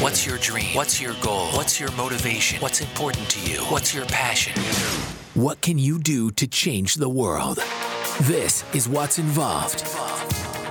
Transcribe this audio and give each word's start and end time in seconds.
What's 0.00 0.26
your 0.26 0.36
dream? 0.36 0.74
What's 0.74 1.00
your 1.00 1.14
goal? 1.22 1.46
What's 1.52 1.80
your 1.80 1.90
motivation? 1.92 2.60
What's 2.60 2.82
important 2.82 3.30
to 3.30 3.50
you? 3.50 3.60
What's 3.70 3.94
your 3.94 4.04
passion? 4.04 4.52
What 5.32 5.62
can 5.62 5.78
you 5.78 5.98
do 5.98 6.30
to 6.32 6.46
change 6.46 6.96
the 6.96 7.08
world? 7.08 7.60
This 8.20 8.62
is 8.74 8.90
Watts 8.90 9.18
Involved. 9.18 9.84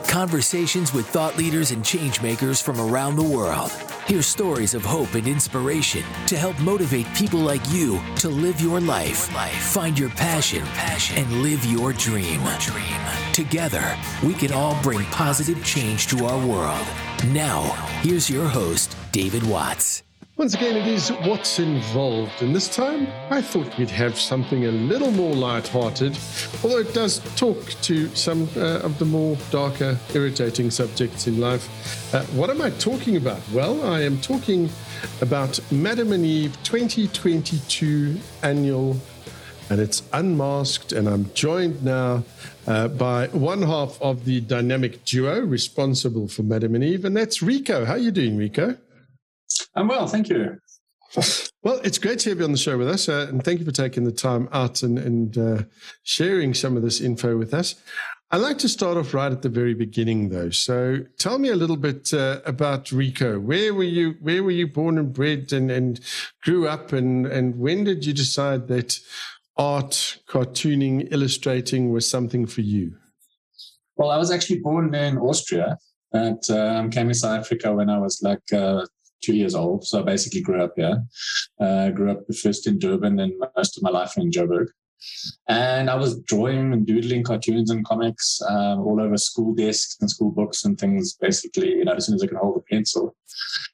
Conversations 0.08 0.94
with 0.94 1.08
thought 1.08 1.38
leaders 1.38 1.72
and 1.72 1.84
changemakers 1.84 2.62
from 2.62 2.80
around 2.80 3.16
the 3.16 3.24
world. 3.24 3.72
Hear 4.06 4.22
stories 4.22 4.76
of 4.76 4.86
hope 4.86 5.16
and 5.16 5.28
inspiration 5.28 6.04
to 6.28 6.38
help 6.38 6.60
motivate 6.60 7.12
people 7.16 7.40
like 7.40 7.68
you 7.72 8.00
to 8.18 8.30
live 8.30 8.62
your 8.62 8.80
life, 8.80 9.28
find 9.72 9.98
your 9.98 10.12
passion, 10.12 10.64
and 11.16 11.42
live 11.42 11.66
your 11.66 11.94
dream. 11.94 12.40
Together, 13.34 13.98
we 14.24 14.36
can 14.36 14.54
all 14.54 14.80
bring 14.84 15.04
positive 15.06 15.66
change 15.66 16.06
to 16.08 16.26
our 16.28 16.48
world. 16.48 16.86
Now, 17.30 17.64
here's 18.04 18.30
your 18.30 18.48
host, 18.48 18.96
David 19.16 19.48
Watts. 19.48 20.04
Once 20.36 20.56
again, 20.56 20.76
it 20.76 20.86
is 20.86 21.10
Watts 21.26 21.58
Involved, 21.58 22.42
and 22.42 22.54
this 22.54 22.68
time 22.68 23.08
I 23.30 23.42
thought 23.42 23.78
we'd 23.78 23.90
have 23.90 24.20
something 24.20 24.66
a 24.66 24.72
little 24.72 25.10
more 25.12 25.34
light-hearted, 25.34 26.20
although 26.62 26.80
it 26.80 26.94
does 26.94 27.20
talk 27.38 27.66
to 27.84 28.14
some 28.14 28.50
uh, 28.58 28.80
of 28.80 29.00
the 29.00 29.06
more 29.06 29.38
darker, 29.52 29.98
irritating 30.14 30.70
subjects 30.70 31.28
in 31.28 31.40
life. 31.40 32.14
Uh, 32.14 32.26
what 32.38 32.50
am 32.50 32.62
I 32.62 32.72
talking 32.72 33.16
about? 33.16 33.40
Well, 33.54 33.86
I 33.86 34.02
am 34.02 34.20
talking 34.20 34.70
about 35.22 35.62
Madam 35.72 36.12
and 36.12 36.26
Eve 36.26 36.58
2022 36.64 38.20
annual, 38.44 38.98
and 39.70 39.80
it's 39.80 40.04
unmasked, 40.12 40.92
and 40.92 41.08
I'm 41.08 41.34
joined 41.34 41.86
now 41.86 42.26
uh, 42.68 42.90
by 42.90 43.28
one 43.28 43.62
half 43.62 43.98
of 44.02 44.26
the 44.26 44.42
dynamic 44.42 45.06
duo 45.06 45.40
responsible 45.40 46.28
for 46.28 46.44
Madam 46.44 46.76
and 46.76 46.84
Eve, 46.84 47.06
and 47.06 47.16
that's 47.16 47.42
Rico. 47.42 47.86
How 47.86 47.94
are 47.94 47.98
you 47.98 48.12
doing, 48.12 48.36
Rico? 48.36 48.76
I'm 49.76 49.88
well, 49.88 50.08
thank 50.08 50.30
you. 50.30 50.58
Well, 51.64 51.80
it's 51.84 51.98
great 51.98 52.20
to 52.20 52.30
have 52.30 52.40
you 52.40 52.46
on 52.46 52.52
the 52.52 52.58
show 52.58 52.78
with 52.78 52.90
us, 52.90 53.08
uh, 53.10 53.28
and 53.30 53.44
thank 53.44 53.60
you 53.60 53.66
for 53.66 53.72
taking 53.72 54.04
the 54.04 54.12
time 54.12 54.50
out 54.52 54.84
and, 54.84 55.00
and 55.00 55.38
uh, 55.38 55.64
sharing 56.04 56.54
some 56.54 56.76
of 56.78 56.84
this 56.84 57.02
info 57.02 57.38
with 57.38 57.54
us. 57.54 57.76
I'd 58.32 58.42
like 58.42 58.58
to 58.60 58.70
start 58.70 58.98
off 58.98 59.14
right 59.14 59.32
at 59.32 59.42
the 59.42 59.50
very 59.50 59.74
beginning, 59.74 60.30
though. 60.30 60.50
So, 60.50 61.06
tell 61.18 61.40
me 61.40 61.50
a 61.50 61.56
little 61.56 61.78
bit 61.78 62.14
uh, 62.14 62.42
about 62.46 62.92
Rico. 62.92 63.40
Where 63.40 63.74
were 63.74 63.84
you? 63.84 64.16
Where 64.20 64.44
were 64.44 64.52
you 64.52 64.68
born 64.68 64.98
and 64.98 65.14
bred, 65.14 65.54
and, 65.54 65.72
and 65.72 66.00
grew 66.44 66.68
up, 66.68 66.92
and 66.92 67.26
and 67.26 67.58
when 67.58 67.84
did 67.84 68.06
you 68.06 68.14
decide 68.14 68.68
that 68.68 69.00
art, 69.58 70.20
cartooning, 70.28 71.08
illustrating 71.12 71.92
was 71.92 72.10
something 72.10 72.46
for 72.46 72.62
you? 72.62 72.96
Well, 73.96 74.12
I 74.12 74.18
was 74.18 74.32
actually 74.32 74.60
born 74.60 74.94
in 74.94 75.18
Austria, 75.18 75.78
and 76.12 76.42
um, 76.50 76.90
came 76.90 77.08
to 77.08 77.14
South 77.14 77.40
Africa 77.40 77.74
when 77.74 77.90
I 77.90 78.00
was 78.00 78.22
like 78.22 78.52
uh, 78.52 78.86
two 79.26 79.36
years 79.36 79.56
old. 79.56 79.86
So 79.86 80.00
I 80.00 80.04
basically 80.04 80.42
grew 80.42 80.62
up 80.64 80.74
here. 80.76 81.04
Uh, 81.60 81.90
grew 81.90 82.12
up 82.12 82.22
first 82.42 82.68
in 82.68 82.80
Durban 82.80 83.20
and 83.20 83.34
most 83.56 83.78
of 83.78 83.84
my 83.84 83.90
life 83.90 84.14
in 84.18 84.30
Joburg. 84.30 84.68
And 85.48 85.90
I 85.90 85.96
was 85.96 86.20
drawing 86.22 86.74
and 86.74 86.86
doodling 86.86 87.24
cartoons 87.24 87.70
and 87.72 87.86
comics 87.86 88.42
um, 88.50 88.80
all 88.80 89.00
over 89.00 89.18
school 89.18 89.54
desks 89.54 89.98
and 90.02 90.10
school 90.10 90.32
books 90.32 90.66
and 90.66 90.78
things, 90.78 91.14
basically, 91.14 91.70
you 91.70 91.86
know, 91.86 91.94
as 91.94 92.06
soon 92.06 92.16
as 92.16 92.24
I 92.24 92.28
could 92.28 92.38
hold 92.38 92.58
a 92.58 92.62
pencil. 92.62 93.16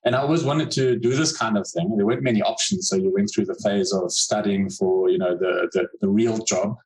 And 0.04 0.16
I 0.16 0.20
always 0.20 0.44
wanted 0.44 0.72
to 0.72 0.98
do 0.98 1.16
this 1.16 1.36
kind 1.38 1.58
of 1.58 1.68
thing. 1.68 1.96
There 1.96 2.06
weren't 2.06 2.24
many 2.24 2.42
options. 2.42 2.90
So 2.90 2.96
you 2.96 3.14
went 3.14 3.30
through 3.34 3.46
the 3.46 3.60
phase 3.64 3.94
of 3.94 4.12
studying 4.12 4.70
for, 4.70 5.10
you 5.10 5.18
know, 5.18 5.38
the, 5.38 5.70
the, 5.74 5.88
the 6.02 6.10
real 6.10 6.40
job. 6.40 6.78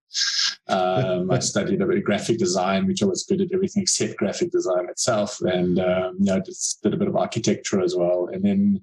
Um, 0.67 1.31
I 1.31 1.39
studied 1.53 1.81
a 1.81 1.85
bit 1.85 1.97
of 1.97 2.03
graphic 2.03 2.37
design, 2.37 2.85
which 2.85 3.01
I 3.01 3.05
was 3.05 3.23
good 3.23 3.41
at 3.41 3.53
everything 3.53 3.83
except 3.83 4.17
graphic 4.17 4.51
design 4.51 4.89
itself. 4.89 5.39
And, 5.41 5.79
um, 5.79 6.17
you 6.19 6.25
know, 6.25 6.39
just 6.39 6.83
did 6.83 6.93
a 6.93 6.97
bit 6.97 7.07
of 7.07 7.15
architecture 7.15 7.81
as 7.81 7.95
well. 7.95 8.29
And 8.31 8.43
then 8.43 8.81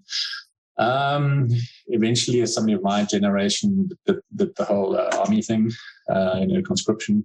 um, 0.78 1.48
eventually, 1.88 2.40
as 2.40 2.54
somebody 2.54 2.74
of 2.74 2.82
my 2.82 3.04
generation, 3.04 3.90
the 4.06 4.64
whole 4.64 4.96
uh, 4.96 5.10
army 5.18 5.42
thing, 5.42 5.70
uh, 6.10 6.36
you 6.40 6.46
know, 6.46 6.62
conscription. 6.62 7.24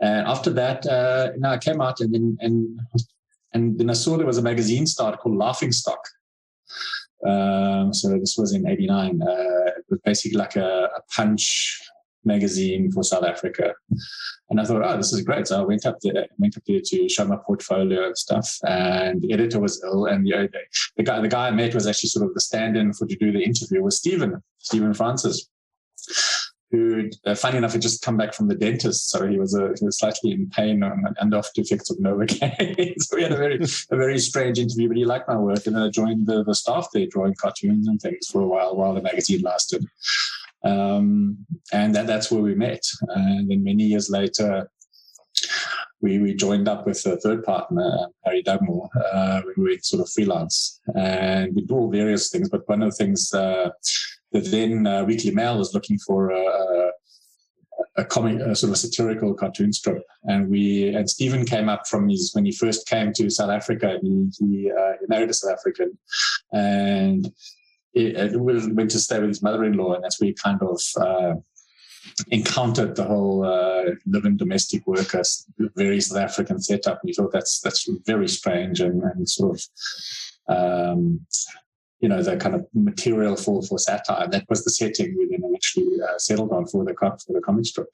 And 0.00 0.26
after 0.26 0.50
that, 0.50 0.86
uh, 0.86 1.32
I 1.44 1.58
came 1.58 1.80
out 1.80 2.00
and 2.00 2.12
then 2.12 2.36
and 2.40 2.80
and 3.52 3.78
then 3.78 3.88
I 3.88 3.94
saw 3.94 4.16
there 4.16 4.26
was 4.26 4.38
a 4.38 4.42
magazine 4.42 4.86
start 4.86 5.18
called 5.18 5.36
Laughing 5.36 5.72
Stock. 5.72 6.06
Um, 7.26 7.94
so 7.94 8.18
this 8.18 8.36
was 8.36 8.52
in 8.52 8.66
'89. 8.66 9.22
Uh, 9.22 9.26
it 9.78 9.84
was 9.88 10.00
basically 10.04 10.36
like 10.36 10.56
a, 10.56 10.90
a 10.96 11.00
punch 11.14 11.80
magazine 12.26 12.90
for 12.92 13.02
South 13.02 13.24
Africa. 13.24 13.74
And 14.50 14.60
I 14.60 14.64
thought, 14.64 14.82
oh, 14.84 14.96
this 14.96 15.12
is 15.12 15.22
great. 15.22 15.46
So 15.48 15.60
I 15.60 15.64
went 15.64 15.86
up 15.86 15.98
there, 16.02 16.26
went 16.38 16.56
up 16.56 16.62
there 16.66 16.80
to 16.84 17.08
show 17.08 17.24
my 17.24 17.36
portfolio 17.36 18.06
and 18.06 18.16
stuff. 18.16 18.58
And 18.64 19.20
the 19.22 19.32
editor 19.32 19.58
was 19.58 19.82
ill, 19.84 20.06
and 20.06 20.26
the, 20.26 20.48
the 20.96 21.02
guy, 21.02 21.20
the 21.20 21.28
guy 21.28 21.48
I 21.48 21.50
met 21.50 21.74
was 21.74 21.86
actually 21.86 22.10
sort 22.10 22.26
of 22.26 22.34
the 22.34 22.40
stand-in 22.40 22.92
for 22.92 23.06
to 23.06 23.16
do 23.16 23.32
the 23.32 23.42
interview 23.42 23.82
was 23.82 23.96
Stephen, 23.96 24.42
Stephen 24.58 24.94
Francis, 24.94 25.48
who, 26.70 27.08
uh, 27.24 27.34
funny 27.34 27.58
enough, 27.58 27.72
had 27.72 27.82
just 27.82 28.02
come 28.02 28.16
back 28.16 28.34
from 28.34 28.48
the 28.48 28.54
dentist, 28.54 29.10
so 29.10 29.26
he 29.26 29.38
was, 29.38 29.54
uh, 29.54 29.72
he 29.78 29.84
was 29.84 29.98
slightly 29.98 30.32
in 30.32 30.50
pain 30.50 30.82
and, 30.82 31.16
and 31.20 31.34
off 31.34 31.52
to 31.54 31.60
effects 31.60 31.90
of 31.90 31.98
Novocaine. 31.98 32.94
so 32.98 33.16
we 33.16 33.22
had 33.22 33.32
a 33.32 33.36
very 33.36 33.60
a 33.90 33.96
very 33.96 34.18
strange 34.18 34.58
interview, 34.58 34.88
but 34.88 34.96
he 34.96 35.04
liked 35.04 35.28
my 35.28 35.36
work, 35.36 35.66
and 35.66 35.76
then 35.76 35.82
I 35.82 35.90
joined 35.90 36.26
the, 36.26 36.42
the 36.44 36.54
staff 36.54 36.88
there, 36.92 37.06
drawing 37.06 37.34
cartoons 37.34 37.86
and 37.86 38.00
things 38.00 38.26
for 38.26 38.42
a 38.42 38.46
while 38.46 38.76
while 38.76 38.94
the 38.94 39.02
magazine 39.02 39.42
lasted. 39.42 39.86
Um, 40.66 41.38
and 41.72 41.94
that, 41.94 42.06
that's 42.06 42.30
where 42.30 42.42
we 42.42 42.54
met. 42.54 42.84
And 43.08 43.50
then 43.50 43.62
many 43.64 43.84
years 43.84 44.10
later, 44.10 44.68
we, 46.00 46.18
we 46.18 46.34
joined 46.34 46.68
up 46.68 46.86
with 46.86 47.04
a 47.06 47.16
third 47.16 47.44
partner, 47.44 48.08
Harry 48.24 48.42
Dugmore. 48.42 48.88
Uh, 49.12 49.42
we 49.46 49.62
were 49.62 49.78
sort 49.80 50.02
of 50.02 50.10
freelance 50.10 50.80
and 50.94 51.54
we 51.54 51.62
do 51.62 51.74
all 51.74 51.90
various 51.90 52.30
things. 52.30 52.48
But 52.48 52.68
one 52.68 52.82
of 52.82 52.90
the 52.90 52.96
things 52.96 53.32
uh, 53.32 53.70
that 54.32 54.50
then 54.50 54.86
uh, 54.86 55.04
Weekly 55.04 55.30
Mail 55.30 55.58
was 55.58 55.74
looking 55.74 55.98
for 55.98 56.30
a, 56.30 56.92
a 57.96 58.04
comic, 58.04 58.40
a 58.40 58.54
sort 58.54 58.72
of 58.72 58.78
satirical 58.78 59.34
cartoon 59.34 59.72
strip, 59.72 60.02
and 60.24 60.48
we 60.50 60.94
and 60.94 61.08
Stephen 61.08 61.44
came 61.44 61.68
up 61.68 61.86
from 61.86 62.08
his 62.08 62.30
when 62.34 62.44
he 62.44 62.52
first 62.52 62.86
came 62.86 63.12
to 63.14 63.30
South 63.30 63.50
Africa. 63.50 63.98
He 64.02 64.28
he, 64.38 64.70
uh, 64.70 64.92
he 65.00 65.06
married 65.08 65.30
a 65.30 65.34
South 65.34 65.52
African, 65.52 65.96
and 66.52 67.32
it, 67.96 68.40
went 68.40 68.90
to 68.90 68.98
stay 68.98 69.18
with 69.18 69.28
his 69.28 69.42
mother-in-law, 69.42 69.94
and 69.94 70.04
that's 70.04 70.20
where 70.20 70.28
he 70.28 70.34
kind 70.34 70.60
of 70.62 70.80
uh, 71.00 71.34
encountered 72.28 72.94
the 72.96 73.04
whole 73.04 73.44
uh, 73.44 73.90
living 74.06 74.36
domestic 74.36 74.86
workers, 74.86 75.46
very 75.76 76.00
South 76.00 76.18
African 76.18 76.60
setup. 76.60 76.98
And 77.00 77.08
he 77.08 77.14
thought 77.14 77.32
that's 77.32 77.60
that's 77.60 77.88
very 78.06 78.28
strange 78.28 78.80
and, 78.80 79.02
and 79.02 79.28
sort 79.28 79.58
of, 79.58 79.62
um, 80.56 81.26
you 82.00 82.08
know, 82.08 82.22
the 82.22 82.36
kind 82.36 82.54
of 82.54 82.66
material 82.74 83.36
for 83.36 83.62
for 83.62 83.78
satire. 83.78 84.28
That 84.28 84.44
was 84.48 84.64
the 84.64 84.70
setting 84.70 85.16
we 85.16 85.28
then 85.30 85.42
eventually 85.44 86.00
uh, 86.02 86.18
settled 86.18 86.52
on 86.52 86.66
for 86.66 86.84
the 86.84 86.94
for 86.94 87.32
the 87.32 87.40
comic 87.40 87.66
strip. 87.66 87.88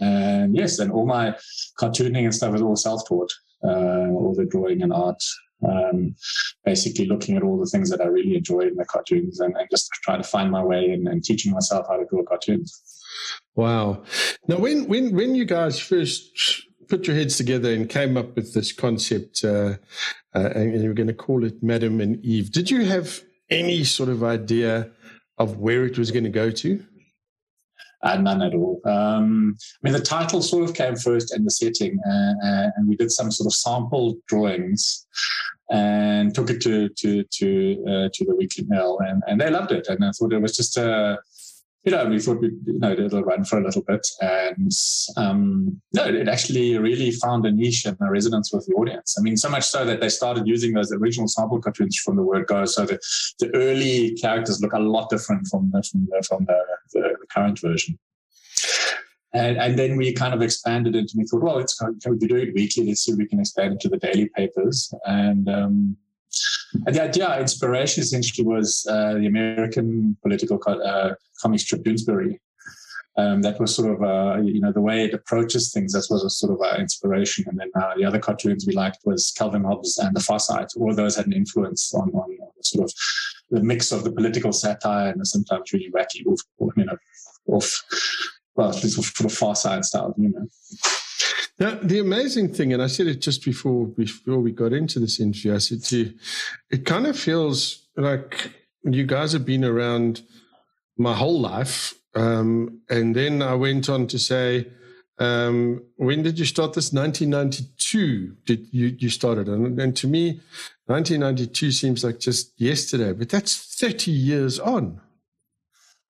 And 0.00 0.56
yes, 0.56 0.78
and 0.78 0.92
all 0.92 1.06
my 1.06 1.36
cartooning 1.78 2.24
and 2.24 2.34
stuff 2.34 2.52
was 2.52 2.62
all 2.62 2.76
self-taught. 2.76 3.32
Uh, 3.62 4.08
all 4.16 4.34
the 4.34 4.46
drawing 4.46 4.80
and 4.80 4.90
art 4.90 5.22
um, 5.66 6.14
basically 6.64 7.06
looking 7.06 7.36
at 7.36 7.42
all 7.42 7.58
the 7.58 7.66
things 7.66 7.90
that 7.90 8.00
I 8.00 8.06
really 8.06 8.36
enjoyed 8.36 8.68
in 8.68 8.76
the 8.76 8.84
cartoons 8.84 9.40
and, 9.40 9.56
and 9.56 9.68
just 9.70 9.90
trying 10.02 10.22
to 10.22 10.28
find 10.28 10.50
my 10.50 10.62
way 10.62 10.90
and, 10.90 11.08
and 11.08 11.22
teaching 11.22 11.52
myself 11.52 11.86
how 11.88 11.96
to 11.96 12.06
draw 12.06 12.22
cartoons. 12.22 12.82
Wow. 13.54 14.04
Now, 14.46 14.58
when, 14.58 14.86
when, 14.86 15.14
when 15.14 15.34
you 15.34 15.44
guys 15.44 15.78
first 15.78 16.66
put 16.88 17.06
your 17.06 17.16
heads 17.16 17.36
together 17.36 17.72
and 17.72 17.88
came 17.88 18.16
up 18.16 18.34
with 18.34 18.54
this 18.54 18.72
concept, 18.72 19.44
uh, 19.44 19.74
uh, 20.34 20.50
and 20.54 20.80
you 20.82 20.88
were 20.88 20.94
going 20.94 21.08
to 21.08 21.14
call 21.14 21.44
it 21.44 21.62
Madam 21.62 22.00
and 22.00 22.24
Eve, 22.24 22.50
did 22.52 22.70
you 22.70 22.84
have 22.86 23.22
any 23.50 23.84
sort 23.84 24.08
of 24.08 24.22
idea 24.22 24.90
of 25.38 25.58
where 25.58 25.84
it 25.84 25.98
was 25.98 26.10
going 26.10 26.24
to 26.24 26.30
go 26.30 26.50
to? 26.50 26.84
Uh, 28.02 28.16
none 28.16 28.42
at 28.42 28.54
all. 28.54 28.80
Um, 28.86 29.56
I 29.60 29.78
mean, 29.82 29.92
the 29.92 30.00
title 30.00 30.40
sort 30.40 30.64
of 30.68 30.74
came 30.74 30.96
first 30.96 31.32
and 31.32 31.46
the 31.46 31.50
setting, 31.50 31.98
uh, 32.06 32.46
uh, 32.46 32.70
and 32.76 32.88
we 32.88 32.96
did 32.96 33.10
some 33.10 33.30
sort 33.30 33.46
of 33.46 33.54
sample 33.54 34.16
drawings 34.26 35.06
and 35.70 36.34
took 36.34 36.50
it 36.50 36.60
to 36.62 36.88
to 36.88 37.22
to 37.24 37.84
uh, 37.86 38.08
to 38.12 38.24
the 38.24 38.34
Weekly 38.36 38.64
Mail, 38.68 38.98
and, 39.06 39.22
and 39.26 39.40
they 39.40 39.50
loved 39.50 39.72
it. 39.72 39.86
And 39.88 40.02
I 40.04 40.12
thought 40.12 40.32
it 40.32 40.40
was 40.40 40.56
just 40.56 40.78
a 40.78 41.18
you 41.84 41.92
know, 41.92 42.04
we 42.06 42.18
thought 42.18 42.40
we'd, 42.40 42.58
you 42.66 42.78
know 42.78 42.92
it'll 42.92 43.22
run 43.22 43.44
for 43.44 43.58
a 43.58 43.64
little 43.64 43.82
bit, 43.82 44.06
and 44.20 44.70
um, 45.16 45.80
no, 45.94 46.04
it 46.04 46.28
actually 46.28 46.76
really 46.76 47.10
found 47.10 47.46
a 47.46 47.50
niche 47.50 47.86
and 47.86 47.96
a 48.02 48.10
resonance 48.10 48.52
with 48.52 48.66
the 48.66 48.74
audience. 48.74 49.16
I 49.18 49.22
mean, 49.22 49.38
so 49.38 49.48
much 49.48 49.64
so 49.64 49.84
that 49.86 50.00
they 50.00 50.10
started 50.10 50.46
using 50.46 50.74
those 50.74 50.92
original 50.92 51.26
sample 51.26 51.60
cartoons 51.60 51.96
from 51.96 52.16
the 52.16 52.22
word 52.22 52.46
go. 52.46 52.66
So 52.66 52.84
the, 52.84 52.98
the 53.38 53.54
early 53.54 54.14
characters 54.16 54.60
look 54.60 54.74
a 54.74 54.78
lot 54.78 55.08
different 55.08 55.46
from 55.46 55.70
the, 55.72 55.82
from 55.82 56.06
the, 56.10 56.22
from 56.28 56.44
the, 56.44 56.62
the, 56.92 57.16
current 57.32 57.60
version. 57.60 57.98
And, 59.32 59.56
and 59.56 59.78
then 59.78 59.96
we 59.96 60.12
kind 60.12 60.34
of 60.34 60.42
expanded 60.42 60.94
it, 60.96 61.12
and 61.12 61.22
we 61.22 61.26
thought, 61.26 61.42
well, 61.42 61.56
let's 61.56 61.78
can 61.78 61.96
we 62.08 62.26
do 62.26 62.36
it 62.36 62.52
weekly? 62.54 62.86
Let's 62.86 63.06
see 63.06 63.12
if 63.12 63.18
we 63.18 63.26
can 63.26 63.40
expand 63.40 63.74
it 63.74 63.80
to 63.80 63.88
the 63.88 63.96
daily 63.96 64.28
papers. 64.36 64.92
And 65.06 65.48
um, 65.48 65.96
and 66.86 66.94
the 66.94 67.02
idea, 67.02 67.40
inspiration 67.40 68.02
essentially 68.02 68.46
was 68.46 68.86
uh, 68.88 69.14
the 69.14 69.26
American 69.26 70.16
political 70.22 70.58
co- 70.58 70.80
uh, 70.80 71.14
comic 71.40 71.60
strip 71.60 71.82
Doonesbury. 71.82 72.38
Um, 73.16 73.42
that 73.42 73.58
was 73.60 73.74
sort 73.74 73.90
of, 73.92 74.02
uh, 74.02 74.40
you 74.40 74.60
know, 74.60 74.72
the 74.72 74.80
way 74.80 75.04
it 75.04 75.12
approaches 75.12 75.72
things. 75.72 75.92
That 75.92 76.06
was 76.10 76.24
a 76.24 76.30
sort 76.30 76.52
of 76.52 76.60
our 76.62 76.78
inspiration. 76.78 77.44
And 77.48 77.58
then 77.58 77.70
uh, 77.74 77.94
the 77.96 78.04
other 78.04 78.20
cartoons 78.20 78.66
we 78.66 78.72
liked 78.72 78.98
was 79.04 79.32
Calvin 79.36 79.64
Hobbes 79.64 79.98
and 79.98 80.14
The 80.14 80.20
Far 80.20 80.38
Side. 80.38 80.68
All 80.76 80.94
those 80.94 81.16
had 81.16 81.26
an 81.26 81.32
influence 81.32 81.92
on, 81.92 82.10
on 82.10 82.38
sort 82.62 82.84
of 82.84 82.94
the 83.50 83.62
mix 83.62 83.92
of 83.92 84.04
the 84.04 84.12
political 84.12 84.52
satire 84.52 85.10
and 85.10 85.20
the 85.20 85.26
sometimes 85.26 85.72
really 85.72 85.90
wacky, 85.90 86.24
you 86.24 86.84
know, 86.84 86.96
off, 87.48 87.82
well, 88.54 88.70
this 88.72 88.94
sort 88.94 89.24
of 89.24 89.36
far 89.36 89.56
side 89.56 89.84
style 89.84 90.14
humor. 90.16 90.46
Now, 91.58 91.78
the 91.82 91.98
amazing 91.98 92.54
thing, 92.54 92.72
and 92.72 92.82
I 92.82 92.86
said 92.86 93.06
it 93.06 93.20
just 93.20 93.44
before 93.44 93.86
before 93.86 94.38
we 94.38 94.52
got 94.52 94.72
into 94.72 94.98
this 94.98 95.20
interview, 95.20 95.54
I 95.54 95.58
said 95.58 95.82
to 95.84 95.96
you, 95.98 96.14
it 96.70 96.86
kind 96.86 97.06
of 97.06 97.18
feels 97.18 97.86
like 97.96 98.50
you 98.84 99.04
guys 99.04 99.32
have 99.32 99.44
been 99.44 99.64
around 99.64 100.22
my 100.96 101.14
whole 101.14 101.40
life. 101.40 101.94
Um, 102.14 102.80
and 102.88 103.14
then 103.14 103.42
I 103.42 103.54
went 103.54 103.88
on 103.88 104.06
to 104.08 104.18
say, 104.18 104.66
um, 105.18 105.82
when 105.96 106.22
did 106.22 106.38
you 106.38 106.46
start 106.46 106.72
this? 106.72 106.92
1992 106.92 108.36
did 108.46 108.66
you, 108.72 108.96
you 108.98 109.10
started. 109.10 109.48
And, 109.48 109.78
and 109.78 109.94
to 109.98 110.06
me, 110.06 110.40
1992 110.86 111.72
seems 111.72 112.02
like 112.02 112.18
just 112.18 112.58
yesterday, 112.58 113.12
but 113.12 113.28
that's 113.28 113.78
30 113.78 114.10
years 114.10 114.58
on. 114.58 115.00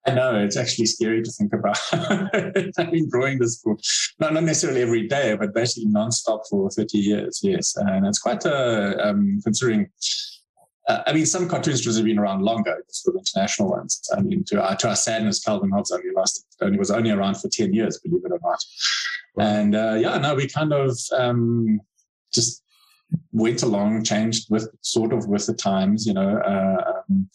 I 0.07 0.13
know 0.13 0.35
it's 0.35 0.57
actually 0.57 0.87
scary 0.87 1.21
to 1.21 1.31
think 1.31 1.53
about. 1.53 1.77
I've 1.91 2.91
been 2.91 3.09
drawing 3.09 3.37
this 3.37 3.57
book, 3.57 3.79
not, 4.19 4.33
not 4.33 4.43
necessarily 4.43 4.81
every 4.81 5.07
day, 5.07 5.35
but 5.35 5.53
basically 5.53 5.91
nonstop 5.91 6.41
for 6.49 6.69
30 6.71 6.97
years. 6.97 7.39
Yes. 7.43 7.75
And 7.77 8.07
it's 8.07 8.17
quite 8.17 8.43
a, 8.45 9.07
um, 9.07 9.39
considering, 9.43 9.89
uh, 10.87 11.03
I 11.05 11.13
mean, 11.13 11.27
some 11.27 11.47
cartoon 11.47 11.77
strips 11.77 11.97
have 11.97 12.05
been 12.05 12.17
around 12.17 12.41
longer, 12.41 12.83
sort 12.89 13.15
of 13.15 13.21
international 13.21 13.69
ones. 13.69 14.01
I 14.15 14.21
mean, 14.21 14.43
to 14.45 14.61
our, 14.61 14.75
to 14.77 14.89
our 14.89 14.95
sadness, 14.95 15.43
Calvin 15.43 15.69
Hobbes 15.69 15.91
only 15.91 16.09
lasted, 16.15 16.45
only 16.61 16.79
was 16.79 16.89
only 16.89 17.11
around 17.11 17.35
for 17.37 17.49
10 17.49 17.71
years, 17.73 17.99
believe 17.99 18.25
it 18.25 18.31
or 18.31 18.39
not. 18.41 18.63
Wow. 19.35 19.45
And 19.45 19.75
uh, 19.75 19.97
yeah, 19.99 20.17
no, 20.17 20.33
we 20.33 20.47
kind 20.47 20.73
of 20.73 20.97
um, 21.15 21.79
just 22.33 22.63
went 23.31 23.63
along, 23.63 24.03
changed 24.03 24.47
with 24.49 24.69
sort 24.81 25.13
of 25.13 25.27
with 25.27 25.45
the 25.45 25.53
times, 25.53 26.05
you 26.05 26.13
know, 26.13 26.37
uh, 26.37 27.01
um, 27.09 27.29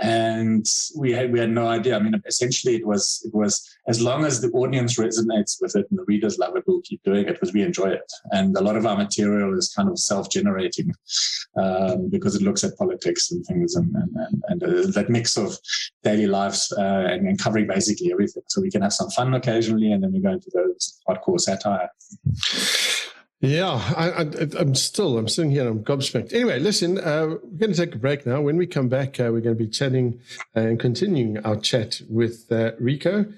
and 0.00 0.66
we 0.96 1.12
had 1.12 1.32
we 1.32 1.38
had 1.38 1.50
no 1.50 1.66
idea. 1.66 1.96
I 1.96 2.00
mean, 2.00 2.20
essentially, 2.26 2.76
it 2.76 2.86
was 2.86 3.22
it 3.24 3.34
was 3.34 3.68
as 3.86 4.00
long 4.00 4.24
as 4.24 4.40
the 4.40 4.50
audience 4.50 4.98
resonates 4.98 5.56
with 5.60 5.76
it 5.76 5.86
and 5.90 5.98
the 5.98 6.04
readers 6.04 6.38
love 6.38 6.56
it, 6.56 6.64
we'll 6.66 6.82
keep 6.82 7.02
doing 7.02 7.26
it 7.26 7.34
because 7.34 7.52
we 7.52 7.62
enjoy 7.62 7.86
it. 7.86 8.12
And 8.32 8.56
a 8.56 8.60
lot 8.60 8.76
of 8.76 8.86
our 8.86 8.96
material 8.96 9.56
is 9.56 9.72
kind 9.74 9.88
of 9.88 9.98
self-generating 9.98 10.92
um, 11.56 12.08
because 12.10 12.34
it 12.34 12.42
looks 12.42 12.64
at 12.64 12.76
politics 12.76 13.30
and 13.30 13.44
things 13.46 13.76
and 13.76 13.94
and, 13.94 14.16
and, 14.16 14.42
and 14.48 14.62
uh, 14.62 14.90
that 14.92 15.08
mix 15.08 15.36
of 15.36 15.56
daily 16.02 16.26
lives 16.26 16.72
uh, 16.76 17.06
and, 17.10 17.26
and 17.28 17.42
covering 17.42 17.66
basically 17.66 18.12
everything. 18.12 18.42
So 18.48 18.60
we 18.60 18.70
can 18.70 18.82
have 18.82 18.92
some 18.92 19.10
fun 19.10 19.34
occasionally, 19.34 19.92
and 19.92 20.02
then 20.02 20.12
we 20.12 20.20
go 20.20 20.30
into 20.30 20.50
those 20.54 21.00
hardcore 21.08 21.40
satire. 21.40 21.90
Yeah, 23.40 23.80
I, 23.96 24.22
am 24.58 24.74
still, 24.74 25.16
I'm 25.16 25.28
sitting 25.28 25.52
here, 25.52 25.68
I'm 25.68 25.84
gobsmacked. 25.84 26.32
Anyway, 26.32 26.58
listen, 26.58 26.98
uh, 26.98 27.36
we're 27.40 27.58
going 27.58 27.72
to 27.72 27.86
take 27.86 27.94
a 27.94 27.98
break 27.98 28.26
now. 28.26 28.40
When 28.40 28.56
we 28.56 28.66
come 28.66 28.88
back, 28.88 29.20
uh, 29.20 29.30
we're 29.30 29.42
going 29.42 29.56
to 29.56 29.64
be 29.64 29.68
chatting 29.68 30.18
and 30.56 30.80
continuing 30.80 31.38
our 31.44 31.54
chat 31.54 32.00
with 32.10 32.50
uh, 32.50 32.72
Rico, 32.80 33.20
uh, 33.20 33.28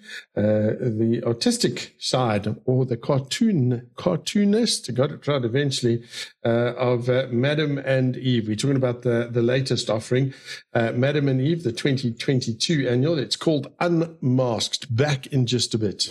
the 0.81 1.21
artistic 1.27 1.97
side 1.99 2.47
or 2.65 2.87
the 2.87 2.97
cartoon 2.97 3.91
cartoonist, 3.97 4.95
got 4.95 5.13
it 5.13 5.27
right 5.27 5.45
eventually, 5.45 6.03
uh, 6.47 6.73
of 6.77 7.11
uh, 7.11 7.27
Madam 7.31 7.77
and 7.77 8.17
Eve. 8.17 8.49
We're 8.49 8.57
talking 8.57 8.77
about 8.77 9.03
the, 9.03 9.29
the 9.31 9.43
latest 9.43 9.91
offering, 9.91 10.33
Madam 10.73 11.29
and 11.29 11.43
Eve, 11.43 11.63
the 11.63 11.73
2022 11.73 12.89
annual. 12.89 13.19
It's 13.19 13.37
called 13.37 13.71
Unmasked. 13.81 14.97
Back 14.97 15.27
in 15.27 15.45
just 15.45 15.75
a 15.75 15.79
bit. 15.79 16.09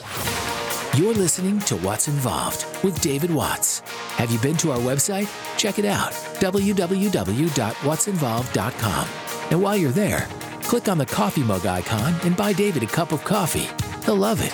You're 0.97 1.13
listening 1.13 1.59
to 1.61 1.75
Watts 1.77 2.07
Involved 2.07 2.65
with 2.83 2.99
David 2.99 3.29
Watts. 3.31 3.81
Have 4.17 4.31
you 4.31 4.39
been 4.39 4.57
to 4.57 4.71
our 4.71 4.79
website? 4.79 5.29
Check 5.55 5.77
it 5.77 5.85
out 5.85 6.13
www.wattsinvolved.com. 6.41 9.07
And 9.51 9.61
while 9.61 9.77
you're 9.77 9.91
there, 9.91 10.27
click 10.63 10.87
on 10.89 10.97
the 10.97 11.05
coffee 11.05 11.43
mug 11.43 11.67
icon 11.67 12.15
and 12.23 12.35
buy 12.35 12.53
David 12.53 12.81
a 12.81 12.87
cup 12.87 13.11
of 13.11 13.23
coffee. 13.23 13.67
He'll 14.03 14.15
love 14.15 14.41
it. 14.43 14.51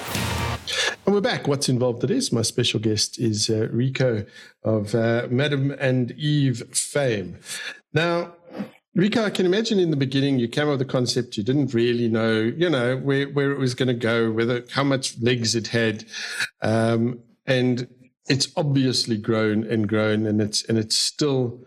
And 1.05 1.15
we're 1.15 1.21
back. 1.21 1.47
Watts 1.47 1.69
Involved? 1.69 2.03
It 2.03 2.11
is. 2.11 2.33
My 2.33 2.41
special 2.41 2.81
guest 2.81 3.17
is 3.17 3.49
uh, 3.49 3.69
Rico 3.71 4.25
of 4.63 4.93
uh, 4.93 5.29
Madam 5.31 5.71
and 5.79 6.11
Eve 6.11 6.63
fame. 6.73 7.37
Now, 7.93 8.33
Rico, 8.95 9.25
I 9.25 9.29
can 9.29 9.45
imagine 9.45 9.77
in 9.77 9.91
the 9.91 9.97
beginning 9.97 10.39
you 10.39 10.47
came 10.47 10.67
up 10.67 10.71
with 10.71 10.79
the 10.79 10.85
concept, 10.85 11.35
you 11.35 11.43
didn't 11.43 11.73
really 11.73 12.07
know, 12.07 12.39
you 12.39 12.69
know, 12.69 12.95
where, 12.95 13.27
where 13.27 13.51
it 13.51 13.59
was 13.59 13.75
going 13.75 13.89
to 13.89 13.93
go, 13.93 14.31
whether 14.31 14.63
how 14.71 14.85
much 14.85 15.19
legs 15.21 15.53
it 15.53 15.67
had. 15.67 16.05
Um, 16.61 17.19
and 17.45 17.89
it's 18.29 18.47
obviously 18.55 19.17
grown 19.17 19.65
and 19.65 19.87
grown 19.87 20.25
and 20.25 20.41
it's 20.41 20.63
and 20.63 20.77
it's 20.77 20.95
still 20.95 21.63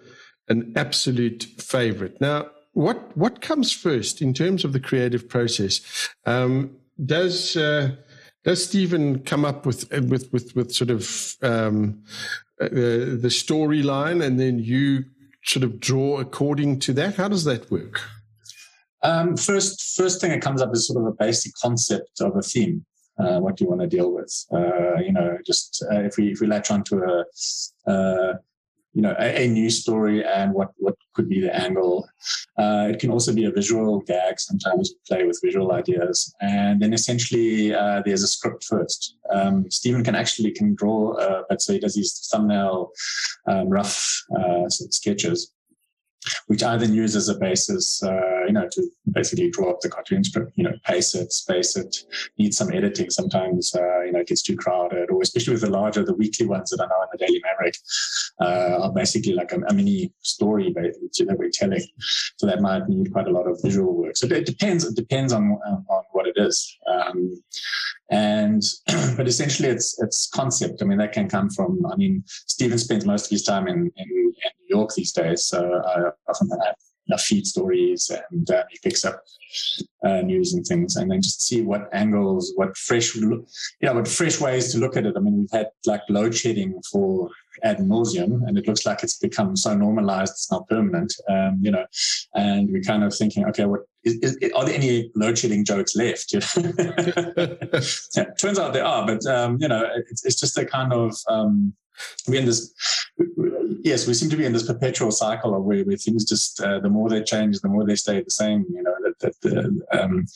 an 0.49 0.73
absolute 0.75 1.45
favorite. 1.59 2.19
Now, 2.21 2.47
what 2.73 3.17
what 3.17 3.43
comes 3.43 3.73
first 3.73 4.23
in 4.23 4.33
terms 4.33 4.65
of 4.65 4.73
the 4.73 4.81
creative 4.81 5.29
process? 5.29 5.81
Um, 6.25 6.77
does 7.05 7.57
uh, 7.57 7.97
does 8.43 8.65
Stephen 8.65 9.21
come 9.21 9.45
up 9.45 9.67
with 9.67 9.91
with 10.09 10.33
with, 10.33 10.57
with 10.57 10.73
sort 10.73 10.91
of 10.91 11.37
um, 11.43 12.03
uh, 12.61 12.69
the 12.71 13.29
storyline 13.31 14.25
and 14.25 14.41
then 14.41 14.59
you 14.59 15.05
sort 15.49 15.65
of 15.65 15.81
draw 15.81 16.21
according 16.21 16.79
to 16.81 16.93
that? 16.95 17.17
How 17.17 17.29
does 17.29 17.45
that 17.45 17.71
work? 17.71 18.01
Um, 19.03 19.37
first, 19.37 19.97
first 19.97 20.21
thing 20.21 20.31
that 20.31 20.43
comes 20.43 20.61
up 20.61 20.75
is 20.75 20.87
sort 20.87 21.01
of 21.01 21.07
a 21.07 21.17
basic 21.17 21.53
concept 21.63 22.21
of 22.21 22.37
a 22.37 22.43
theme. 22.43 22.85
Uh, 23.19 23.41
what 23.41 23.61
you 23.61 23.69
want 23.69 23.81
to 23.81 23.87
deal 23.87 24.13
with? 24.13 24.33
Uh, 24.53 24.97
you 25.01 25.13
know, 25.13 25.39
just 25.45 25.85
uh, 25.91 26.01
if 26.01 26.17
we 26.17 26.31
if 26.31 26.41
we 26.41 26.47
latch 26.47 26.71
onto 26.71 27.03
a, 27.03 27.25
uh, 27.91 28.35
you 28.95 29.03
know, 29.03 29.15
a, 29.19 29.45
a, 29.45 29.49
news 29.49 29.81
story 29.83 30.25
and 30.25 30.53
what 30.53 30.71
what 30.79 30.97
could 31.15 31.29
be 31.29 31.41
the 31.41 31.55
angle. 31.55 32.09
Uh, 32.59 32.89
it 32.91 32.99
can 32.99 33.11
also 33.11 33.33
be 33.33 33.45
a 33.45 33.51
visual 33.51 34.01
gag. 34.01 34.41
Sometimes 34.41 34.95
play 35.07 35.25
with 35.25 35.41
visual 35.43 35.73
ideas, 35.73 36.35
and 36.41 36.81
then 36.81 36.93
essentially 36.93 37.75
uh, 37.75 38.03
there's 38.05 38.23
a 38.23 38.29
script 38.29 38.65
first. 38.65 39.17
Um, 39.31 39.71
Stephen 39.71 40.03
can 40.03 40.15
actually 40.15 40.53
can 40.53 40.75
draw, 40.75 41.13
uh, 41.15 41.43
but 41.49 41.61
so 41.61 41.75
he 41.75 41.79
does 41.79 41.95
these 41.95 42.29
thumbnail 42.33 42.91
um, 43.47 43.69
rough 43.69 44.25
sketches 44.69 45.53
which 46.47 46.63
I 46.63 46.77
then 46.77 46.95
use 46.95 47.17
as 47.17 47.29
a 47.29 47.39
basis, 47.39 48.03
uh, 48.03 48.45
you 48.47 48.53
know, 48.53 48.69
to 48.73 48.91
basically 49.13 49.51
draw 49.51 49.71
up 49.71 49.81
the 49.81 49.89
cartoon 49.89 50.25
strip, 50.25 50.51
you 50.57 50.65
know, 50.65 50.75
pace 50.85 51.15
it, 51.15 51.33
space 51.33 51.77
it, 51.77 51.97
need 52.39 52.55
some 52.55 52.73
editing. 52.73 53.11
Sometimes, 53.11 53.75
uh, 53.75 54.03
you 54.03 54.13
know, 54.13 54.21
it 54.21 54.29
gets 54.29 54.43
too 54.43 54.57
crowded, 54.57 55.11
or 55.11 55.23
especially 55.23 55.55
with 55.55 55.63
the 55.63 55.71
larger, 55.71 56.05
the 56.05 56.15
weekly 56.15 56.47
ones 56.47 56.71
that 56.71 56.81
are 56.81 56.89
now 56.89 57.03
in 57.03 57.09
the 57.13 57.27
Daily 57.27 57.41
Maverick 57.45 57.75
uh, 58.41 58.85
are 58.85 58.93
basically 58.93 59.33
like 59.33 59.53
a, 59.53 59.61
a 59.69 59.75
mini 59.75 60.13
story 60.23 60.73
that 60.75 61.39
we're 61.39 61.51
telling. 61.51 61.85
So 62.37 62.47
that 62.47 62.61
might 62.61 62.89
need 62.89 63.13
quite 63.13 63.29
a 63.29 63.33
lot 63.33 63.47
of 63.47 63.61
visual 63.63 63.95
work. 63.95 64.17
So 64.17 64.27
it 64.27 64.47
depends. 64.47 64.85
It 64.85 64.97
depends 64.97 65.33
on 65.33 65.59
on, 65.67 65.85
on 65.89 66.05
what 66.13 66.27
it 66.27 66.35
is. 66.37 66.79
Um, 66.87 67.43
and 68.11 68.63
but 69.17 69.29
essentially 69.29 69.69
it's 69.69 70.01
it's 70.01 70.29
concept 70.29 70.81
i 70.83 70.85
mean 70.85 70.99
that 70.99 71.13
can 71.13 71.29
come 71.29 71.51
from 71.51 71.85
i 71.93 71.97
mean 71.97 72.23
stephen 72.27 72.79
spends 72.79 73.05
most 73.05 73.27
of 73.27 73.31
his 73.31 73.43
time 73.43 73.69
in, 73.69 73.93
in, 73.97 74.09
in 74.09 74.33
york 74.69 74.91
these 74.95 75.13
days 75.13 75.45
so 75.45 75.83
i 75.87 76.31
often 76.31 76.49
have 76.51 76.77
enough 77.09 77.23
feed 77.23 77.47
stories 77.47 78.11
and 78.31 78.51
uh, 78.51 78.65
he 78.71 78.79
picks 78.83 79.05
up 79.05 79.23
uh, 80.05 80.21
news 80.21 80.55
and 80.55 80.65
things 80.67 80.97
and 80.97 81.11
then 81.11 81.23
just 81.23 81.43
see 81.43 81.63
what 81.63 81.89
angles 81.93 82.53
what 82.57 82.77
fresh 82.77 83.15
you 83.15 83.47
know 83.83 83.95
what 83.95 84.07
fresh 84.07 84.41
ways 84.41 84.71
to 84.73 84.79
look 84.79 84.97
at 84.97 85.07
it. 85.07 85.15
I 85.17 85.21
mean 85.21 85.39
we've 85.39 85.51
had 85.51 85.69
like 85.87 86.03
load 86.09 86.35
shedding 86.35 86.81
for 86.93 87.31
ad 87.65 87.79
nauseum 87.79 88.47
and 88.47 88.57
it 88.57 88.69
looks 88.69 88.87
like 88.87 89.03
it's 89.03 89.19
become 89.19 89.57
so 89.57 89.75
normalized 89.75 90.33
it's 90.33 90.51
not 90.51 90.69
permanent 90.69 91.13
um, 91.29 91.59
you 91.63 91.71
know 91.71 91.85
and 92.35 92.71
we're 92.71 92.83
kind 92.83 93.03
of 93.03 93.15
thinking 93.15 93.47
okay 93.47 93.65
what 93.65 93.81
is, 94.15 94.37
is, 94.37 94.53
are 94.53 94.65
there 94.65 94.75
any 94.75 95.11
load 95.15 95.39
shedding 95.39 95.65
jokes 95.65 95.97
left 95.97 96.33
you 96.33 96.41
know? 96.41 97.57
yeah, 98.17 98.25
turns 98.39 98.59
out 98.59 98.73
there 98.73 98.85
are 98.85 99.07
but 99.07 99.25
um, 99.27 99.59
you 99.61 99.69
know 99.69 99.89
it's, 100.11 100.25
it's 100.25 100.41
just 100.41 100.59
a 100.59 100.65
kind 100.65 100.93
of 100.93 101.15
um, 101.29 101.73
we're 102.27 102.41
in 102.41 102.47
this 102.47 102.75
yes 103.83 104.07
we 104.07 104.15
seem 104.15 104.31
to 104.31 104.37
be 104.37 104.45
in 104.45 104.53
this 104.53 104.67
perpetual 104.67 105.11
cycle 105.11 105.55
of 105.55 105.65
where, 105.65 105.85
where 105.85 105.97
things 105.97 106.25
just 106.25 106.61
uh, 106.61 106.79
the 106.81 106.89
more 106.89 107.09
they 107.09 107.23
change 107.23 107.61
the 107.61 107.69
more 107.69 107.85
they 107.85 107.97
stay 107.97 108.23
the 108.23 108.31
same 108.31 108.65
you 108.73 108.83
know 108.83 108.95
that, 109.21 109.83
uh, 109.93 109.99
um, 109.99 110.27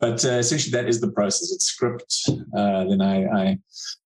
but 0.00 0.24
uh, 0.24 0.38
essentially 0.38 0.72
that 0.72 0.88
is 0.88 1.00
the 1.00 1.10
process. 1.10 1.52
It's 1.52 1.66
script 1.66 2.28
uh, 2.56 2.84
then 2.84 3.00
I, 3.00 3.24
I, 3.24 3.58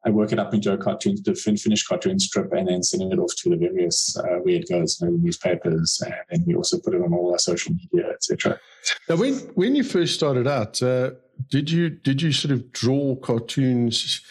I 0.05 0.11
work 0.11 0.33
it 0.33 0.39
up 0.39 0.55
into 0.55 0.73
a 0.73 0.79
cartoon 0.79 1.23
to 1.25 1.35
fin- 1.35 1.57
finish 1.57 1.87
cartoon 1.87 2.19
strip 2.19 2.53
and 2.53 2.69
then 2.69 2.83
sending 2.83 3.13
it 3.13 3.19
off 3.19 3.35
to 3.39 3.51
the 3.51 3.57
various 3.57 4.17
uh, 4.17 4.39
where 4.43 4.57
it 4.57 4.69
goes 4.69 5.01
newspapers 5.01 6.03
and 6.05 6.15
then 6.31 6.45
we 6.47 6.55
also 6.55 6.79
put 6.79 6.95
it 6.95 7.03
on 7.03 7.13
all 7.13 7.33
our 7.33 7.39
social 7.39 7.75
media 7.75 8.11
etc 8.11 8.59
now 9.09 9.17
when 9.17 9.35
when 9.55 9.75
you 9.75 9.85
first 9.85 10.15
started 10.15 10.47
out 10.47 10.83
uh, 10.83 11.11
did 11.49 11.71
you 11.71 11.91
did 11.91 12.21
you 12.23 12.33
sort 12.33 12.53
of 12.53 12.73
draw 12.73 13.17
cartoons 13.17 14.23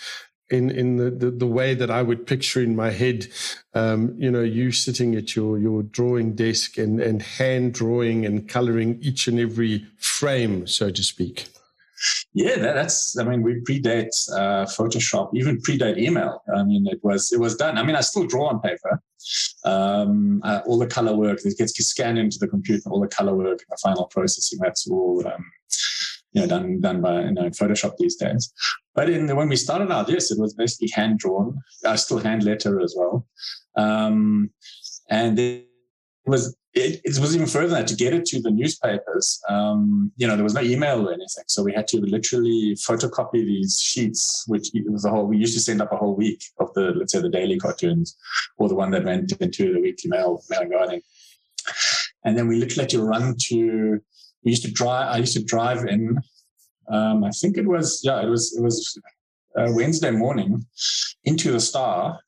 in 0.51 0.69
in 0.69 0.97
the, 0.97 1.09
the, 1.09 1.31
the, 1.31 1.47
way 1.47 1.73
that 1.73 1.89
I 1.89 2.01
would 2.01 2.27
picture 2.27 2.61
in 2.61 2.75
my 2.75 2.91
head, 2.91 3.27
um, 3.73 4.13
you 4.17 4.29
know, 4.29 4.41
you 4.41 4.71
sitting 4.71 5.15
at 5.15 5.35
your 5.35 5.57
your 5.57 5.83
drawing 5.83 6.35
desk 6.35 6.77
and 6.77 6.99
and 6.99 7.21
hand 7.21 7.73
drawing 7.73 8.25
and 8.25 8.47
coloring 8.47 8.99
each 9.01 9.27
and 9.27 9.39
every 9.39 9.85
frame, 9.97 10.67
so 10.67 10.89
to 10.89 11.03
speak. 11.03 11.47
yeah, 12.33 12.57
that, 12.57 12.73
that's. 12.73 13.17
I 13.17 13.23
mean, 13.23 13.41
we 13.41 13.61
predate 13.61 14.13
uh, 14.33 14.65
Photoshop, 14.65 15.31
even 15.33 15.61
predate 15.61 15.97
email. 15.97 16.43
I 16.55 16.63
mean, 16.63 16.87
it 16.87 16.99
was 17.03 17.31
it 17.31 17.39
was 17.39 17.55
done. 17.55 17.77
I 17.77 17.83
mean, 17.83 17.95
I 17.95 18.01
still 18.01 18.27
draw 18.27 18.49
on 18.49 18.59
paper. 18.59 19.01
Um, 19.63 20.41
uh, 20.43 20.61
all 20.65 20.79
the 20.79 20.87
color 20.87 21.15
work 21.15 21.41
that 21.43 21.57
gets 21.57 21.73
scanned 21.85 22.17
into 22.17 22.39
the 22.39 22.47
computer, 22.47 22.89
all 22.89 22.99
the 22.99 23.07
color 23.07 23.35
work, 23.35 23.59
the 23.69 23.77
final 23.77 24.05
processing. 24.05 24.59
That's 24.61 24.87
all. 24.89 25.25
Um, 25.25 25.45
you 26.33 26.41
know, 26.41 26.47
done 26.47 26.79
done 26.81 27.01
by 27.01 27.21
you 27.21 27.31
know 27.31 27.49
Photoshop 27.49 27.97
these 27.97 28.15
days. 28.15 28.53
But 28.93 29.09
in 29.09 29.25
the, 29.25 29.35
when 29.35 29.49
we 29.49 29.55
started 29.55 29.91
out, 29.91 30.09
yes, 30.09 30.31
it 30.31 30.39
was 30.39 30.53
basically 30.53 30.89
hand 30.93 31.19
drawn. 31.19 31.59
I 31.85 31.95
still 31.95 32.19
hand 32.19 32.43
letter 32.43 32.81
as 32.81 32.93
well, 32.97 33.25
um, 33.75 34.49
and 35.09 35.37
it 35.39 35.67
was 36.25 36.55
it, 36.73 37.01
it, 37.03 37.19
was 37.19 37.35
even 37.35 37.47
further 37.47 37.67
than 37.67 37.79
that 37.79 37.87
to 37.87 37.95
get 37.95 38.13
it 38.13 38.25
to 38.27 38.41
the 38.41 38.51
newspapers. 38.51 39.41
Um, 39.49 40.11
you 40.15 40.25
know, 40.25 40.35
there 40.35 40.43
was 40.43 40.53
no 40.53 40.61
email 40.61 41.05
or 41.05 41.11
anything, 41.11 41.43
so 41.47 41.63
we 41.63 41.73
had 41.73 41.87
to 41.89 41.99
literally 41.99 42.75
photocopy 42.75 43.45
these 43.45 43.79
sheets, 43.81 44.45
which 44.47 44.69
was 44.85 45.03
a 45.03 45.09
whole. 45.09 45.25
We 45.25 45.37
used 45.37 45.55
to 45.55 45.59
send 45.59 45.81
up 45.81 45.91
a 45.91 45.97
whole 45.97 46.15
week 46.15 46.43
of 46.59 46.73
the 46.73 46.93
let's 46.95 47.11
say 47.11 47.21
the 47.21 47.29
daily 47.29 47.59
cartoons, 47.59 48.15
or 48.57 48.69
the 48.69 48.75
one 48.75 48.91
that 48.91 49.03
went 49.03 49.31
into 49.41 49.73
the 49.73 49.81
weekly 49.81 50.09
mail, 50.09 50.43
mail 50.49 50.61
and. 50.89 51.01
And 52.23 52.37
then 52.37 52.47
we 52.47 52.57
literally 52.57 52.83
had 52.83 52.89
to 52.91 53.03
run 53.03 53.35
to 53.47 53.99
we 54.43 54.51
used 54.51 54.63
to 54.63 54.71
drive. 54.71 55.07
I 55.09 55.17
used 55.17 55.35
to 55.35 55.43
drive 55.43 55.85
in. 55.85 56.19
Um, 56.89 57.23
I 57.23 57.31
think 57.31 57.57
it 57.57 57.67
was 57.67 58.01
yeah, 58.03 58.21
it 58.21 58.29
was 58.29 58.55
it 58.57 58.61
was 58.61 58.99
uh, 59.57 59.67
Wednesday 59.69 60.11
morning 60.11 60.65
into 61.23 61.51
the 61.51 61.59
Star, 61.59 62.19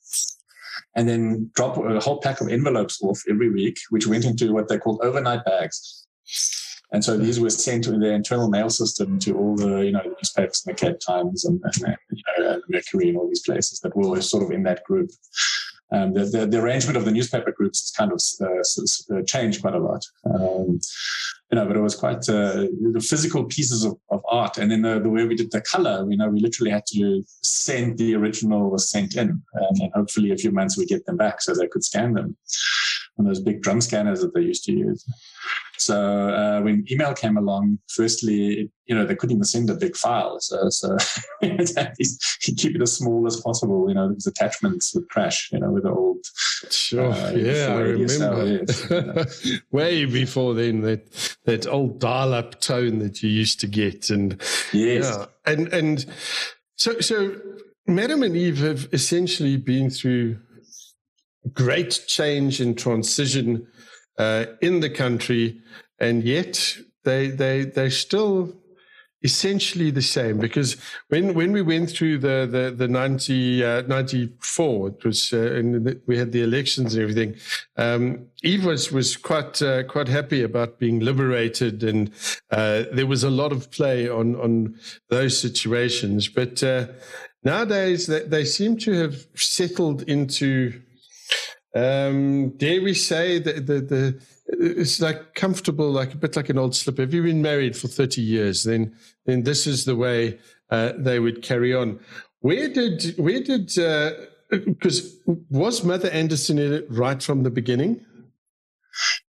and 0.95 1.07
then 1.07 1.51
drop 1.55 1.77
a 1.77 1.99
whole 1.99 2.19
pack 2.19 2.41
of 2.41 2.49
envelopes 2.49 3.01
off 3.01 3.21
every 3.29 3.49
week, 3.49 3.77
which 3.89 4.07
went 4.07 4.25
into 4.25 4.53
what 4.53 4.67
they 4.67 4.77
called 4.77 5.01
overnight 5.03 5.43
bags. 5.45 6.07
And 6.91 7.03
so 7.03 7.17
these 7.17 7.39
were 7.39 7.49
sent 7.49 7.85
to 7.85 7.97
their 7.97 8.13
internal 8.13 8.49
mail 8.49 8.69
system 8.69 9.17
to 9.19 9.35
all 9.35 9.55
the 9.55 9.79
you 9.79 9.91
know 9.91 10.03
the 10.03 10.09
newspapers 10.09 10.63
and 10.65 10.75
the 10.75 10.79
Cape 10.79 10.99
Times 10.99 11.45
and, 11.45 11.59
and 11.63 11.97
you 12.11 12.23
know, 12.37 12.61
Mercury 12.69 13.09
and 13.09 13.17
all 13.17 13.27
these 13.27 13.43
places 13.43 13.79
that 13.79 13.95
were 13.95 14.21
sort 14.21 14.43
of 14.43 14.51
in 14.51 14.63
that 14.63 14.83
group 14.83 15.09
um, 15.93 16.13
the, 16.13 16.25
the, 16.25 16.47
the, 16.47 16.59
arrangement 16.59 16.97
of 16.97 17.05
the 17.05 17.11
newspaper 17.11 17.51
groups 17.51 17.81
has 17.81 17.91
kind 17.91 18.11
of 18.11 18.21
uh, 18.41 19.15
uh, 19.15 19.21
changed 19.23 19.61
quite 19.61 19.75
a 19.75 19.79
lot. 19.79 20.03
Um, 20.25 20.79
you 21.53 21.59
know, 21.59 21.67
but 21.67 21.77
it 21.77 21.81
was 21.81 21.95
quite 21.95 22.27
uh, 22.29 22.65
the 22.93 23.05
physical 23.07 23.43
pieces 23.43 23.85
of, 23.85 23.95
of 24.09 24.23
art, 24.27 24.57
and 24.57 24.71
then 24.71 24.81
the, 24.81 24.99
the, 24.99 25.07
way 25.07 25.23
we 25.23 25.35
did 25.35 25.51
the 25.51 25.61
color. 25.61 26.03
You 26.09 26.17
know, 26.17 26.27
we 26.27 26.39
literally 26.39 26.71
had 26.71 26.83
to 26.87 27.23
send 27.43 27.99
the 27.99 28.15
original 28.15 28.71
was 28.71 28.89
sent 28.89 29.15
in, 29.15 29.29
um, 29.29 29.75
and 29.79 29.91
hopefully 29.93 30.31
a 30.31 30.35
few 30.35 30.49
months 30.49 30.79
we 30.79 30.87
get 30.87 31.05
them 31.05 31.15
back 31.15 31.43
so 31.43 31.53
they 31.53 31.67
could 31.67 31.83
scan 31.83 32.13
them 32.13 32.35
on 33.17 33.25
those 33.25 33.39
big 33.39 33.61
drum 33.61 33.81
scanners 33.81 34.21
that 34.21 34.33
they 34.33 34.41
used 34.41 34.63
to 34.65 34.71
use. 34.71 35.05
So 35.77 36.29
uh, 36.29 36.61
when 36.61 36.85
email 36.89 37.13
came 37.13 37.35
along, 37.35 37.79
firstly, 37.89 38.71
you 38.85 38.95
know, 38.95 39.05
they 39.05 39.15
couldn't 39.15 39.35
even 39.35 39.43
send 39.43 39.69
a 39.69 39.75
big 39.75 39.95
file. 39.95 40.39
So, 40.39 40.69
so 40.69 40.97
keep 41.41 42.75
it 42.75 42.81
as 42.81 42.93
small 42.93 43.25
as 43.27 43.39
possible. 43.41 43.89
You 43.89 43.95
know, 43.95 44.13
these 44.13 44.27
attachments 44.27 44.93
would 44.93 45.09
crash, 45.09 45.49
you 45.51 45.59
know, 45.59 45.71
with 45.71 45.83
the 45.83 45.91
old. 45.91 46.25
Sure. 46.69 47.11
Uh, 47.11 47.31
yeah, 47.31 47.67
I 47.67 47.79
remember. 47.79 48.63
Yes, 48.67 48.89
you 48.89 49.01
know. 49.01 49.25
Way 49.71 50.05
before 50.05 50.53
then, 50.53 50.81
that, 50.81 51.35
that 51.45 51.67
old 51.67 51.99
dial 51.99 52.33
up 52.33 52.61
tone 52.61 52.99
that 52.99 53.21
you 53.21 53.29
used 53.29 53.59
to 53.61 53.67
get. 53.67 54.09
And, 54.09 54.41
yes. 54.71 55.03
Yeah, 55.03 55.25
and, 55.45 55.67
and 55.73 56.05
so, 56.77 56.99
so 56.99 57.35
Madam 57.87 58.23
and 58.23 58.37
Eve 58.37 58.59
have 58.59 58.87
essentially 58.93 59.57
been 59.57 59.89
through 59.89 60.37
great 61.51 62.03
change 62.07 62.61
and 62.61 62.77
transition 62.77 63.67
uh, 64.17 64.45
in 64.61 64.79
the 64.79 64.89
country, 64.89 65.61
and 65.99 66.23
yet 66.23 66.77
they 67.03 67.27
they 67.27 67.65
they're 67.65 67.89
still 67.89 68.53
essentially 69.23 69.89
the 69.89 70.01
same 70.01 70.37
because 70.37 70.75
when 71.07 71.33
when 71.33 71.53
we 71.53 71.61
went 71.61 71.89
through 71.89 72.17
the 72.17 72.47
the, 72.49 72.73
the 72.75 72.87
90, 72.87 73.63
uh, 73.63 73.81
94 73.83 74.89
it 74.89 75.05
was 75.05 75.31
uh, 75.31 75.37
and 75.37 76.01
we 76.05 76.17
had 76.17 76.31
the 76.33 76.43
elections 76.43 76.93
and 76.93 77.03
everything 77.03 77.35
um, 77.77 78.27
Eve 78.43 78.65
was 78.65 78.91
was 78.91 79.15
quite 79.15 79.61
uh, 79.61 79.83
quite 79.83 80.09
happy 80.09 80.43
about 80.43 80.77
being 80.77 80.99
liberated 80.99 81.83
and 81.83 82.11
uh, 82.51 82.83
there 82.91 83.07
was 83.07 83.23
a 83.23 83.29
lot 83.29 83.53
of 83.53 83.71
play 83.71 84.09
on 84.09 84.35
on 84.35 84.75
those 85.09 85.39
situations. 85.39 86.27
But 86.27 86.61
uh, 86.61 86.87
nowadays 87.43 88.07
they, 88.07 88.23
they 88.23 88.43
seem 88.43 88.77
to 88.79 88.91
have 88.93 89.25
settled 89.35 90.03
into 90.03 90.81
um, 91.75 92.49
dare 92.57 92.81
we 92.81 92.93
say 92.93 93.39
that 93.39 93.65
the, 93.65 93.81
the 93.81 94.21
it's 94.47 95.01
like 95.01 95.33
comfortable, 95.33 95.89
like 95.89 96.13
a 96.13 96.17
bit 96.17 96.35
like 96.35 96.49
an 96.49 96.57
old 96.57 96.75
slipper. 96.75 97.01
If 97.01 97.13
you've 97.13 97.25
been 97.25 97.41
married 97.41 97.75
for 97.75 97.87
30 97.87 98.21
years, 98.21 98.63
then 98.63 98.95
then 99.25 99.43
this 99.43 99.65
is 99.65 99.85
the 99.85 99.95
way 99.95 100.39
uh, 100.69 100.93
they 100.97 101.19
would 101.19 101.41
carry 101.41 101.73
on. 101.73 101.99
Where 102.39 102.69
did 102.69 103.15
where 103.17 103.41
did 103.41 103.71
because 104.49 105.19
uh, 105.27 105.33
was 105.49 105.83
Mother 105.83 106.09
Anderson 106.09 106.59
in 106.59 106.73
it 106.73 106.85
right 106.89 107.21
from 107.21 107.43
the 107.43 107.49
beginning? 107.49 108.05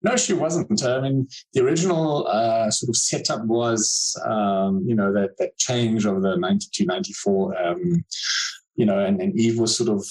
No, 0.01 0.15
she 0.15 0.33
wasn't. 0.33 0.83
I 0.83 1.01
mean, 1.01 1.27
the 1.53 1.63
original 1.63 2.25
uh, 2.27 2.71
sort 2.71 2.89
of 2.89 2.97
setup 2.97 3.45
was, 3.45 4.19
um, 4.25 4.83
you 4.87 4.95
know, 4.95 5.13
that 5.13 5.37
that 5.37 5.57
change 5.59 6.05
of 6.05 6.23
the 6.23 6.35
92, 6.35 6.85
94, 6.85 7.61
um, 7.61 8.03
you 8.75 8.85
know, 8.85 8.97
and, 8.97 9.21
and 9.21 9.39
Eve 9.39 9.59
was 9.59 9.77
sort 9.77 9.89
of 9.89 10.03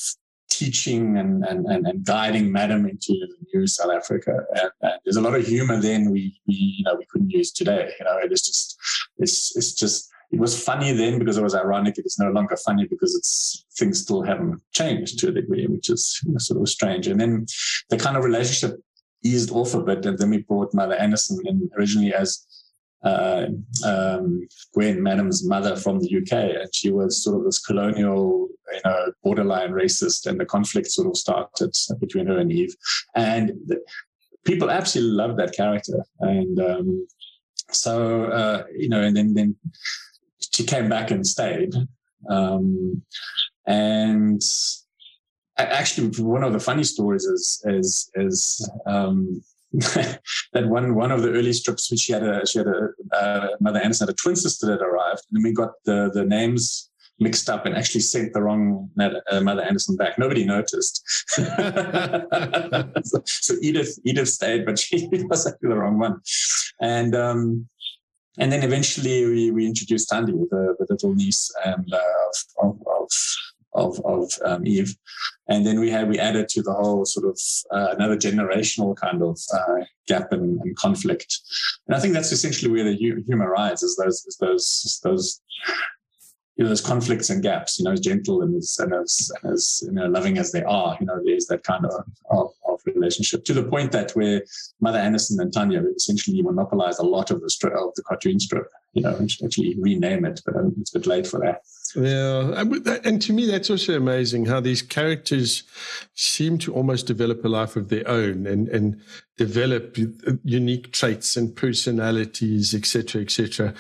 teaching 0.51 1.17
and, 1.17 1.45
and, 1.45 1.65
and, 1.67 1.87
and, 1.87 2.05
guiding 2.05 2.53
Madam 2.53 2.87
into 2.87 3.15
the 3.15 3.29
new 3.55 3.67
South 3.67 3.93
Africa. 3.93 4.45
And, 4.55 4.71
and, 4.83 4.93
there's 5.05 5.17
a 5.17 5.21
lot 5.21 5.35
of 5.35 5.47
humor 5.47 5.81
then 5.81 6.11
we, 6.11 6.39
we 6.47 6.55
you 6.55 6.85
know 6.85 6.97
we 6.97 7.07
couldn't 7.07 7.31
use 7.31 7.51
today. 7.53 7.91
You 7.99 8.05
know, 8.05 8.19
it's 8.23 8.43
just 8.43 8.79
it's 9.19 9.57
it's 9.57 9.73
just 9.73 10.11
it 10.33 10.39
was 10.39 10.63
funny 10.63 10.93
then 10.93 11.19
because 11.19 11.39
it 11.39 11.43
was 11.43 11.55
ironic. 11.55 11.99
It 11.99 12.07
is 12.07 12.19
no 12.19 12.31
longer 12.31 12.57
funny 12.57 12.87
because 12.87 13.15
it's 13.15 13.65
things 13.79 14.03
still 14.03 14.23
haven't 14.23 14.61
changed 14.73 15.19
to 15.21 15.29
a 15.29 15.33
degree, 15.33 15.67
which 15.67 15.89
is 15.89 16.21
you 16.25 16.33
know, 16.33 16.39
sort 16.39 16.61
of 16.61 16.69
strange. 16.69 17.07
And 17.07 17.21
then 17.21 17.47
the 17.89 17.97
kind 17.97 18.17
of 18.17 18.25
relationship 18.25 18.81
eased 19.25 19.51
off 19.51 19.75
a 19.75 19.81
bit, 19.81 20.05
and 20.07 20.19
then 20.19 20.31
we 20.31 20.39
brought 20.39 20.75
Mother 20.75 20.95
Anderson 20.95 21.41
in 21.45 21.71
originally 21.77 22.13
as 22.15 22.47
uh, 23.03 23.47
um, 23.85 24.47
Gwen 24.75 25.03
Madam's 25.03 25.47
mother 25.47 25.77
from 25.77 26.01
the 26.01 26.17
UK, 26.19 26.33
and 26.33 26.75
she 26.75 26.91
was 26.91 27.23
sort 27.23 27.39
of 27.39 27.45
this 27.45 27.59
colonial, 27.59 28.49
you 28.73 28.81
know, 28.85 29.13
borderline 29.23 29.71
racist, 29.71 30.27
and 30.27 30.39
the 30.39 30.45
conflict 30.45 30.89
sort 30.89 31.09
of 31.09 31.17
started 31.17 31.75
between 31.99 32.27
her 32.27 32.39
and 32.39 32.53
Eve, 32.53 32.75
and 33.15 33.53
the, 33.67 33.83
people 34.45 34.71
absolutely 34.71 35.15
loved 35.15 35.39
that 35.39 35.55
character, 35.55 36.05
and 36.21 36.61
um, 36.61 37.07
so 37.71 38.25
uh, 38.25 38.65
you 38.77 38.89
know, 38.89 39.03
and 39.03 39.17
then 39.17 39.35
then 39.35 39.57
she 40.53 40.65
came 40.65 40.89
back 40.89 41.11
and 41.11 41.27
stayed, 41.27 41.75
um, 42.29 43.03
and 43.67 44.43
actually 45.57 46.09
one 46.23 46.43
of 46.43 46.53
the 46.53 46.61
funny 46.61 46.85
stories 46.85 47.25
is 47.25 47.63
is 47.67 48.11
is 48.15 48.71
um, 48.87 49.43
that 50.53 50.67
one 50.67 50.95
one 50.95 51.13
of 51.13 51.23
the 51.23 51.31
early 51.31 51.53
strips 51.53 51.91
which 51.91 52.01
she 52.01 52.13
had 52.13 52.25
a 52.25 52.45
she 52.47 52.59
had 52.59 52.67
a 52.67 52.89
uh, 53.17 53.49
mother 53.61 53.79
Anderson 53.79 54.09
had 54.09 54.15
a 54.15 54.17
twin 54.17 54.35
sister 54.35 54.67
that 54.67 54.83
arrived 54.83 55.23
and 55.33 55.45
we 55.45 55.53
got 55.53 55.71
the 55.85 56.11
the 56.13 56.25
names 56.25 56.91
mixed 57.21 57.49
up 57.49 57.67
and 57.67 57.77
actually 57.77 58.01
sent 58.01 58.33
the 58.33 58.43
wrong 58.43 58.91
uh, 58.99 59.41
mother 59.41 59.63
Anderson 59.63 59.95
back. 59.95 60.19
Nobody 60.19 60.45
noticed. 60.45 61.03
so, 61.29 63.23
so, 63.27 63.55
Edith 63.61 63.99
Edith 64.05 64.29
stayed, 64.29 64.65
but 64.65 64.79
she 64.85 65.07
was 65.29 65.47
actually 65.47 65.69
the 65.69 65.77
wrong 65.77 65.99
one. 65.99 66.21
And 66.81 67.15
um, 67.15 67.69
and 68.39 68.51
then 68.51 68.63
eventually 68.63 69.27
we, 69.27 69.51
we 69.51 69.67
introduced 69.67 70.11
Thandi, 70.11 70.33
the, 70.33 70.75
the 70.79 70.87
little 70.89 71.15
niece 71.15 71.53
and 71.65 71.93
uh, 71.93 71.99
of, 72.63 72.71
of, 72.71 72.81
of, 72.87 73.09
of 73.75 74.31
um, 74.45 74.67
Eve. 74.67 74.95
And 75.49 75.67
then 75.67 75.81
we 75.81 75.91
had 75.91 76.09
we 76.09 76.19
added 76.19 76.49
to 76.51 76.63
the 76.63 76.73
whole 76.73 77.05
sort 77.05 77.27
of 77.27 77.39
uh, 77.71 77.95
another 77.95 78.17
generational 78.17 78.97
kind 78.97 79.23
of 79.23 79.39
uh, 79.53 79.85
gap 80.07 80.33
and, 80.33 80.61
and, 80.61 80.77
conflict. 80.77 81.39
And 81.87 81.97
I 81.97 82.01
think 82.01 82.15
that's 82.15 82.33
essentially 82.33 82.71
where 82.71 82.85
the 82.85 82.97
humor 82.97 83.51
rises. 83.51 83.97
Those 83.97 84.25
is 84.27 84.37
those 84.41 85.01
those 85.03 85.41
you 86.57 86.65
know 86.65 86.69
those 86.69 86.81
conflicts 86.81 87.31
and 87.31 87.43
gaps. 87.43 87.79
You 87.79 87.85
know, 87.85 87.93
as 87.93 88.01
gentle 88.01 88.43
and 88.43 88.55
as 88.57 88.79
and 88.79 88.95
as, 88.95 89.33
as 89.45 89.83
you 89.85 89.93
know 89.93 90.07
loving 90.07 90.39
as 90.39 90.53
they 90.53 90.63
are. 90.63 90.97
You 91.01 91.07
know, 91.07 91.21
there's 91.25 91.47
that 91.47 91.65
kind 91.65 91.85
of, 91.87 92.05
of, 92.31 92.51
of 92.87 92.95
relationship 92.95 93.45
to 93.45 93.55
the 93.55 93.63
point 93.63 93.93
that 93.93 94.13
where 94.13 94.43
Mother 94.81 94.99
Anderson 94.99 95.41
and 95.41 95.53
Tanya 95.53 95.83
essentially 95.97 96.43
monopolize 96.43 96.99
a 96.99 97.05
lot 97.05 97.31
of 97.31 97.41
the 97.41 97.51
strip 97.51 97.75
of 97.75 97.95
the 97.95 98.03
cartoon 98.03 98.41
strip. 98.41 98.67
You 98.93 99.03
know, 99.03 99.15
and 99.15 99.31
actually 99.45 99.77
rename 99.79 100.25
it, 100.25 100.41
but 100.45 100.57
it's 100.81 100.93
a 100.93 100.99
bit 100.99 101.07
late 101.07 101.25
for 101.25 101.39
that. 101.39 101.63
Yeah, 101.95 103.01
and 103.05 103.23
to 103.23 103.33
me, 103.33 103.47
that's 103.47 103.71
also 103.71 103.97
amazing 103.97 104.47
how 104.47 104.59
these 104.59 104.83
characters 104.83 105.63
seem 106.15 106.59
to 106.59 106.75
almost 106.75 107.07
develop 107.07 107.45
a 107.45 107.49
life 107.49 107.77
of 107.77 107.89
their 107.89 108.09
own 108.09 108.49
and 108.49 108.69
and 108.69 109.01
develop 109.37 109.97
unique 110.43 110.93
traits 110.93 111.37
and 111.37 111.55
personalities, 111.55 112.75
etc., 112.75 113.23
etc. 113.23 113.75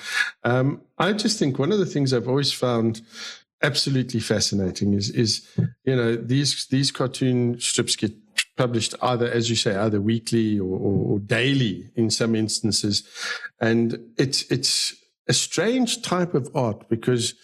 Um, 0.44 0.80
I 0.98 1.12
just 1.12 1.40
think 1.40 1.58
one 1.58 1.72
of 1.72 1.78
the 1.78 1.86
things 1.86 2.12
I've 2.12 2.28
always 2.28 2.52
found 2.52 3.02
absolutely 3.62 4.20
fascinating 4.20 4.94
is 4.94 5.10
is 5.10 5.46
you 5.84 5.94
know 5.94 6.16
these 6.16 6.66
these 6.66 6.90
cartoon 6.90 7.60
strips 7.60 7.96
get 7.96 8.12
published 8.60 8.94
either 9.00 9.28
as 9.38 9.48
you 9.48 9.56
say 9.56 9.74
either 9.74 10.00
weekly 10.00 10.58
or, 10.58 10.76
or, 10.88 10.96
or 11.12 11.18
daily 11.18 11.90
in 11.96 12.10
some 12.10 12.34
instances. 12.34 12.94
And 13.58 13.98
it's 14.18 14.42
it's 14.50 14.94
a 15.28 15.32
strange 15.32 16.02
type 16.02 16.34
of 16.34 16.44
art 16.54 16.88
because 16.88 17.34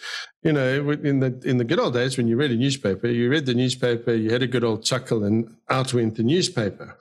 you 0.42 0.52
know 0.52 0.90
in 1.10 1.20
the 1.20 1.30
in 1.50 1.56
the 1.56 1.68
good 1.70 1.80
old 1.80 1.94
days 1.94 2.16
when 2.16 2.28
you 2.28 2.36
read 2.36 2.50
a 2.50 2.56
newspaper 2.64 3.06
you 3.06 3.30
read 3.30 3.46
the 3.46 3.60
newspaper 3.62 4.12
you 4.12 4.30
had 4.30 4.42
a 4.42 4.52
good 4.54 4.64
old 4.64 4.84
chuckle 4.90 5.24
and 5.24 5.36
out 5.70 5.94
went 5.94 6.16
the 6.16 6.22
newspaper. 6.22 6.98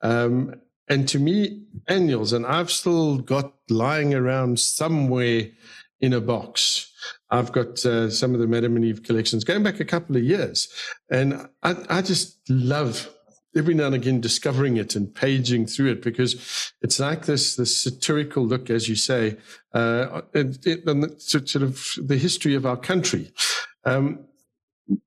Um, 0.00 0.54
and 0.90 1.06
to 1.12 1.18
me 1.18 1.36
annuals 1.86 2.32
and 2.32 2.46
i've 2.46 2.70
still 2.70 3.18
got 3.18 3.52
lying 3.68 4.14
around 4.14 4.58
somewhere 4.58 5.42
in 6.00 6.12
a 6.12 6.20
box. 6.20 6.90
I've 7.30 7.52
got 7.52 7.84
uh, 7.84 8.08
some 8.10 8.32
of 8.34 8.40
the 8.40 8.46
madam 8.46 8.76
and 8.76 8.84
eve 8.84 9.02
collections 9.02 9.44
going 9.44 9.62
back 9.62 9.80
a 9.80 9.84
couple 9.94 10.16
of 10.16 10.22
years. 10.22 10.68
And 11.10 11.48
i, 11.62 11.76
I 11.98 12.02
just 12.02 12.38
love 12.48 13.08
every 13.56 13.74
now 13.74 13.86
and 13.86 13.94
again 13.94 14.20
discovering 14.20 14.76
it 14.76 14.94
and 14.94 15.14
paging 15.14 15.66
through 15.66 15.90
it 15.90 16.02
because 16.02 16.72
it's 16.82 17.00
like 17.00 17.26
this 17.26 17.56
this 17.56 17.76
satirical 17.76 18.44
look, 18.44 18.70
as 18.70 18.88
you 18.88 18.96
say, 18.96 19.36
uh, 19.74 20.22
it, 20.34 20.58
it, 20.66 21.20
sort 21.20 21.54
of 21.56 21.92
the 22.02 22.16
history 22.16 22.54
of 22.54 22.66
our 22.66 22.76
country. 22.76 23.32
Um, 23.84 24.24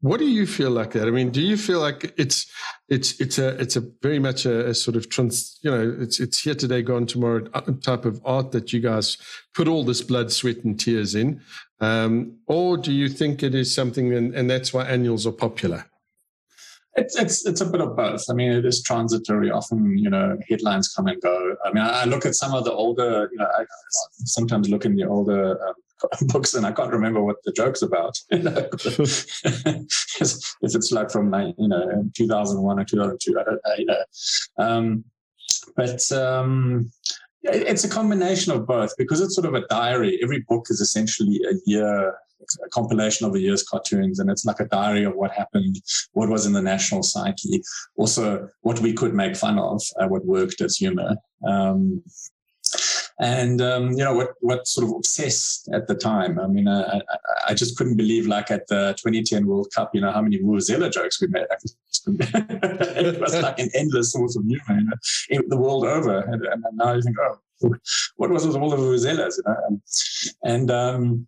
what 0.01 0.19
do 0.19 0.27
you 0.27 0.45
feel 0.45 0.69
like 0.69 0.91
that? 0.91 1.07
I 1.07 1.11
mean, 1.11 1.31
do 1.31 1.41
you 1.41 1.57
feel 1.57 1.79
like 1.79 2.13
it's 2.17 2.45
it's 2.87 3.19
it's 3.19 3.39
a 3.39 3.59
it's 3.59 3.75
a 3.75 3.81
very 4.01 4.19
much 4.19 4.45
a, 4.45 4.69
a, 4.69 4.73
sort 4.75 4.95
of 4.95 5.09
trans 5.09 5.57
you 5.63 5.71
know 5.71 5.95
it's 5.99 6.19
it's 6.19 6.39
here 6.39 6.53
today, 6.53 6.83
gone 6.83 7.07
tomorrow 7.07 7.39
type 7.39 8.05
of 8.05 8.21
art 8.23 8.51
that 8.51 8.73
you 8.73 8.79
guys 8.79 9.17
put 9.55 9.67
all 9.67 9.83
this 9.83 10.01
blood, 10.01 10.31
sweat, 10.31 10.63
and 10.63 10.79
tears 10.79 11.15
in, 11.15 11.41
um, 11.79 12.37
or 12.45 12.77
do 12.77 12.91
you 12.91 13.09
think 13.09 13.41
it 13.41 13.55
is 13.55 13.73
something 13.73 14.13
and, 14.13 14.35
and 14.35 14.49
that's 14.49 14.71
why 14.71 14.85
annuals 14.85 15.25
are 15.25 15.31
popular? 15.31 15.85
It's, 16.95 17.17
it's 17.17 17.45
it's 17.45 17.61
a 17.61 17.65
bit 17.65 17.79
of 17.79 17.95
both. 17.95 18.25
I 18.29 18.33
mean, 18.33 18.51
it 18.51 18.65
is 18.65 18.83
transitory. 18.83 19.49
Often, 19.49 19.97
you 19.97 20.09
know, 20.09 20.37
headlines 20.49 20.93
come 20.93 21.07
and 21.07 21.21
go. 21.21 21.55
I 21.63 21.71
mean, 21.71 21.83
I, 21.83 22.03
look 22.03 22.25
at 22.25 22.35
some 22.35 22.53
of 22.53 22.65
the 22.65 22.73
older, 22.73 23.29
you 23.31 23.37
know, 23.37 23.45
I 23.45 23.65
sometimes 24.25 24.69
look 24.69 24.83
in 24.83 24.97
the 24.97 25.05
older 25.05 25.57
um, 25.65 25.73
books 26.27 26.53
and 26.53 26.65
I 26.65 26.73
can't 26.73 26.91
remember 26.91 27.23
what 27.23 27.37
the 27.45 27.53
joke's 27.53 27.81
about. 27.81 28.17
if 28.31 29.85
it's 30.61 30.91
like 30.91 31.11
from 31.11 31.33
you 31.57 31.67
know 31.67 32.09
2001 32.13 32.79
or 32.79 32.83
2002, 32.83 33.39
I 33.39 33.43
don't, 33.43 33.61
you 33.77 33.85
know. 33.85 34.03
Um, 34.57 35.05
but 35.77 36.11
um, 36.11 36.91
it's 37.43 37.83
a 37.83 37.89
combination 37.89 38.51
of 38.51 38.67
both 38.67 38.93
because 38.97 39.21
it's 39.21 39.35
sort 39.35 39.47
of 39.47 39.53
a 39.53 39.65
diary. 39.67 40.19
Every 40.21 40.41
book 40.47 40.67
is 40.69 40.81
essentially 40.81 41.39
a 41.49 41.53
year 41.65 42.15
a 42.65 42.69
compilation 42.69 43.25
of 43.25 43.33
the 43.33 43.41
year's 43.41 43.63
cartoons, 43.63 44.19
and 44.19 44.29
it's 44.29 44.45
like 44.45 44.59
a 44.59 44.65
diary 44.65 45.03
of 45.03 45.15
what 45.15 45.31
happened, 45.31 45.77
what 46.13 46.29
was 46.29 46.45
in 46.45 46.53
the 46.53 46.61
national 46.61 47.03
psyche, 47.03 47.61
also 47.95 48.47
what 48.61 48.79
we 48.79 48.93
could 48.93 49.13
make 49.13 49.35
fun 49.35 49.59
of, 49.59 49.81
uh, 49.99 50.07
what 50.07 50.25
worked 50.25 50.61
as 50.61 50.77
humor. 50.77 51.15
Um, 51.47 52.03
and 53.21 53.61
um, 53.61 53.91
you 53.91 54.03
know 54.03 54.13
what 54.13 54.29
what 54.39 54.67
sort 54.67 54.87
of 54.87 54.95
obsessed 54.95 55.69
at 55.73 55.87
the 55.87 55.95
time. 55.95 56.39
I 56.39 56.47
mean, 56.47 56.67
I, 56.67 56.81
I, 56.81 57.01
I, 57.49 57.53
just 57.53 57.77
couldn't 57.77 57.95
believe 57.95 58.25
like 58.25 58.49
at 58.49 58.67
the 58.67 58.93
2010 58.97 59.45
World 59.45 59.67
Cup, 59.75 59.91
you 59.93 60.01
know, 60.01 60.11
how 60.11 60.21
many 60.21 60.39
Vuvuzela 60.39 60.91
jokes 60.91 61.21
we 61.21 61.27
made. 61.27 61.45
it 62.07 63.21
was 63.21 63.39
like 63.39 63.59
an 63.59 63.69
endless 63.75 64.13
source 64.13 64.35
of 64.35 64.43
humor, 64.45 64.81
you 65.29 65.37
know, 65.37 65.43
the 65.47 65.57
world 65.57 65.85
over. 65.85 66.19
And, 66.19 66.43
and 66.45 66.63
now 66.73 66.93
you 66.93 67.01
think, 67.03 67.17
oh, 67.19 67.75
what 68.15 68.31
was 68.31 68.43
all 68.55 68.69
the 68.69 68.77
Vuvuzelas? 68.77 69.37
You 69.37 69.43
know? 69.45 69.81
And 70.43 70.71
um, 70.71 71.27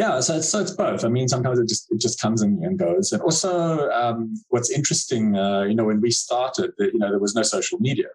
yeah, 0.00 0.18
so 0.20 0.36
it's, 0.36 0.48
so 0.48 0.60
it's 0.60 0.70
both. 0.70 1.04
I 1.04 1.08
mean, 1.08 1.28
sometimes 1.28 1.58
it 1.58 1.68
just 1.68 1.92
it 1.92 2.00
just 2.00 2.18
comes 2.18 2.40
and, 2.40 2.78
goes. 2.78 3.12
And 3.12 3.20
also, 3.20 3.90
um, 3.90 4.34
what's 4.48 4.70
interesting, 4.70 5.36
uh, 5.36 5.64
you 5.64 5.74
know, 5.74 5.84
when 5.84 6.00
we 6.00 6.10
started, 6.10 6.70
you 6.78 6.98
know, 6.98 7.10
there 7.10 7.18
was 7.18 7.34
no 7.34 7.42
social 7.42 7.78
media, 7.78 8.06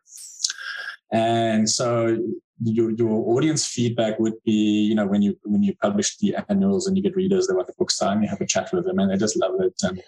and 1.11 1.69
so 1.69 2.17
your, 2.63 2.89
your 2.89 3.15
audience 3.35 3.67
feedback 3.67 4.17
would 4.19 4.33
be, 4.43 4.87
you 4.89 4.95
know, 4.95 5.05
when 5.05 5.21
you 5.21 5.37
when 5.43 5.61
you 5.61 5.75
publish 5.75 6.17
the 6.17 6.35
annuals 6.49 6.87
and 6.87 6.97
you 6.97 7.03
get 7.03 7.15
readers, 7.15 7.45
they 7.45 7.53
want 7.53 7.67
the 7.67 7.73
book 7.77 7.91
signed, 7.91 8.23
you 8.23 8.29
have 8.29 8.41
a 8.41 8.47
chat 8.47 8.73
with 8.73 8.85
them, 8.85 8.97
and 8.97 9.11
they 9.11 9.17
just 9.17 9.37
love 9.37 9.53
it. 9.59 9.75
And 9.83 10.01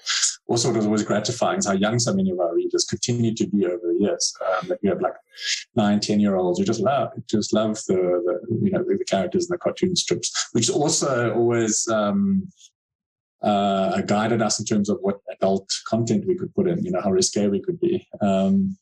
also, 0.48 0.70
what 0.70 0.78
was 0.78 0.88
always 0.88 1.04
gratifying 1.04 1.62
how 1.64 1.74
young 1.74 2.00
so 2.00 2.12
many 2.12 2.32
of 2.32 2.40
our 2.40 2.56
readers 2.56 2.86
continue 2.86 3.36
to 3.36 3.46
be 3.46 3.68
over 3.68 3.87
years. 4.00 4.34
Um, 4.46 4.72
we 4.82 4.90
have 4.90 5.02
like 5.02 5.16
nine, 5.76 6.00
ten 6.00 6.20
year 6.20 6.36
olds 6.36 6.60
who 6.60 6.66
just 6.66 6.80
love, 6.80 7.12
just 7.30 7.54
love 7.54 7.76
the, 7.88 7.96
the 7.96 8.60
you 8.64 8.72
know 8.72 8.84
the, 8.84 8.98
the 8.98 9.06
characters 9.06 9.46
in 9.46 9.54
the 9.54 9.58
cartoon 9.58 9.96
strips, 9.96 10.50
which 10.54 10.70
also 10.70 11.34
always. 11.34 11.88
Um, 11.88 12.50
uh, 13.44 14.02
guided 14.02 14.42
us 14.42 14.60
in 14.60 14.66
terms 14.66 14.90
of 14.90 14.98
what 15.02 15.20
adult 15.32 15.72
content 15.88 16.26
we 16.26 16.36
could 16.36 16.52
put 16.56 16.68
in, 16.68 16.84
you 16.84 16.90
know, 16.90 17.00
how 17.00 17.12
risque 17.12 17.48
we 17.48 17.62
could 17.62 17.80
be. 17.80 18.06
Um, 18.20 18.76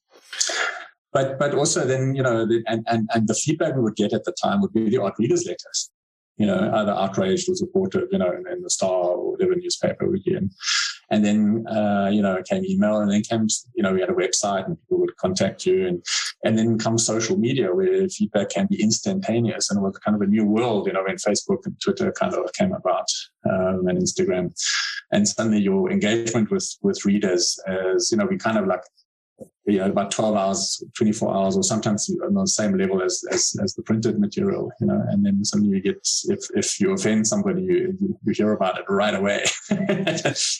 but 1.15 1.39
but 1.39 1.55
also 1.55 1.85
then 1.87 2.13
you 2.13 2.21
know 2.21 2.45
the, 2.45 2.61
and, 2.67 2.85
and 2.87 3.09
and 3.13 3.27
the 3.27 3.33
feedback 3.33 3.73
we 3.75 3.81
would 3.81 3.95
get 3.95 4.13
at 4.13 4.25
the 4.25 4.35
time 4.43 4.61
would 4.61 4.73
be 4.73 4.89
the 4.89 5.01
art 5.01 5.15
readers 5.17 5.45
letters 5.45 5.89
you 6.37 6.45
know 6.45 6.71
either 6.75 6.91
outraged 6.91 7.49
or 7.49 7.55
supportive 7.55 8.07
you 8.11 8.17
know 8.17 8.31
in, 8.31 8.43
in 8.51 8.61
the 8.61 8.69
star 8.69 8.99
or 9.15 9.31
whatever 9.31 9.55
newspaper 9.55 10.09
we 10.09 10.19
get 10.21 10.43
and 11.11 11.23
then 11.23 11.65
uh, 11.67 12.09
you 12.11 12.21
know 12.21 12.41
came 12.49 12.65
email 12.65 12.97
and 12.97 13.11
then 13.11 13.21
came 13.21 13.47
you 13.73 13.83
know 13.83 13.93
we 13.93 14.01
had 14.01 14.09
a 14.09 14.13
website 14.13 14.65
and 14.65 14.79
people 14.81 14.99
would 14.99 15.15
contact 15.17 15.65
you. 15.65 15.87
And 15.87 16.03
and 16.43 16.57
then 16.57 16.77
comes 16.77 17.05
social 17.05 17.37
media 17.37 17.73
where 17.73 18.07
feedback 18.09 18.49
can 18.49 18.67
be 18.67 18.81
instantaneous 18.81 19.69
and 19.69 19.79
it 19.79 19.81
was 19.81 19.97
kind 19.97 20.15
of 20.15 20.21
a 20.21 20.27
new 20.27 20.45
world 20.45 20.87
you 20.87 20.93
know 20.93 21.03
when 21.03 21.15
facebook 21.15 21.65
and 21.65 21.75
twitter 21.81 22.11
kind 22.11 22.33
of 22.33 22.51
came 22.53 22.73
about 22.73 23.07
um, 23.49 23.87
and 23.87 23.97
instagram. 23.97 24.53
And 25.11 25.27
suddenly 25.27 25.59
your 25.59 25.91
engagement 25.91 26.49
with 26.51 26.67
with 26.81 27.05
readers 27.05 27.59
as 27.67 28.11
you 28.11 28.17
know 28.17 28.25
we 28.25 28.37
kind 28.37 28.57
of 28.57 28.67
like 28.67 28.81
know, 29.67 29.85
about 29.85 30.11
12 30.11 30.35
hours, 30.35 30.83
24 30.95 31.35
hours, 31.35 31.57
or 31.57 31.63
sometimes 31.63 32.09
on 32.23 32.33
the 32.33 32.47
same 32.47 32.77
level 32.77 33.01
as, 33.01 33.23
as, 33.31 33.55
as 33.61 33.73
the 33.73 33.81
printed 33.81 34.19
material, 34.19 34.71
you 34.79 34.87
know, 34.87 35.03
and 35.09 35.25
then 35.25 35.43
suddenly 35.43 35.77
you 35.77 35.81
get, 35.81 36.07
if, 36.25 36.39
if 36.55 36.79
you 36.79 36.93
offend 36.93 37.27
somebody, 37.27 37.63
you, 37.63 38.17
you 38.23 38.33
hear 38.33 38.53
about 38.53 38.77
it 38.77 38.85
right 38.87 39.15
away. 39.15 39.43
and, 39.69 39.87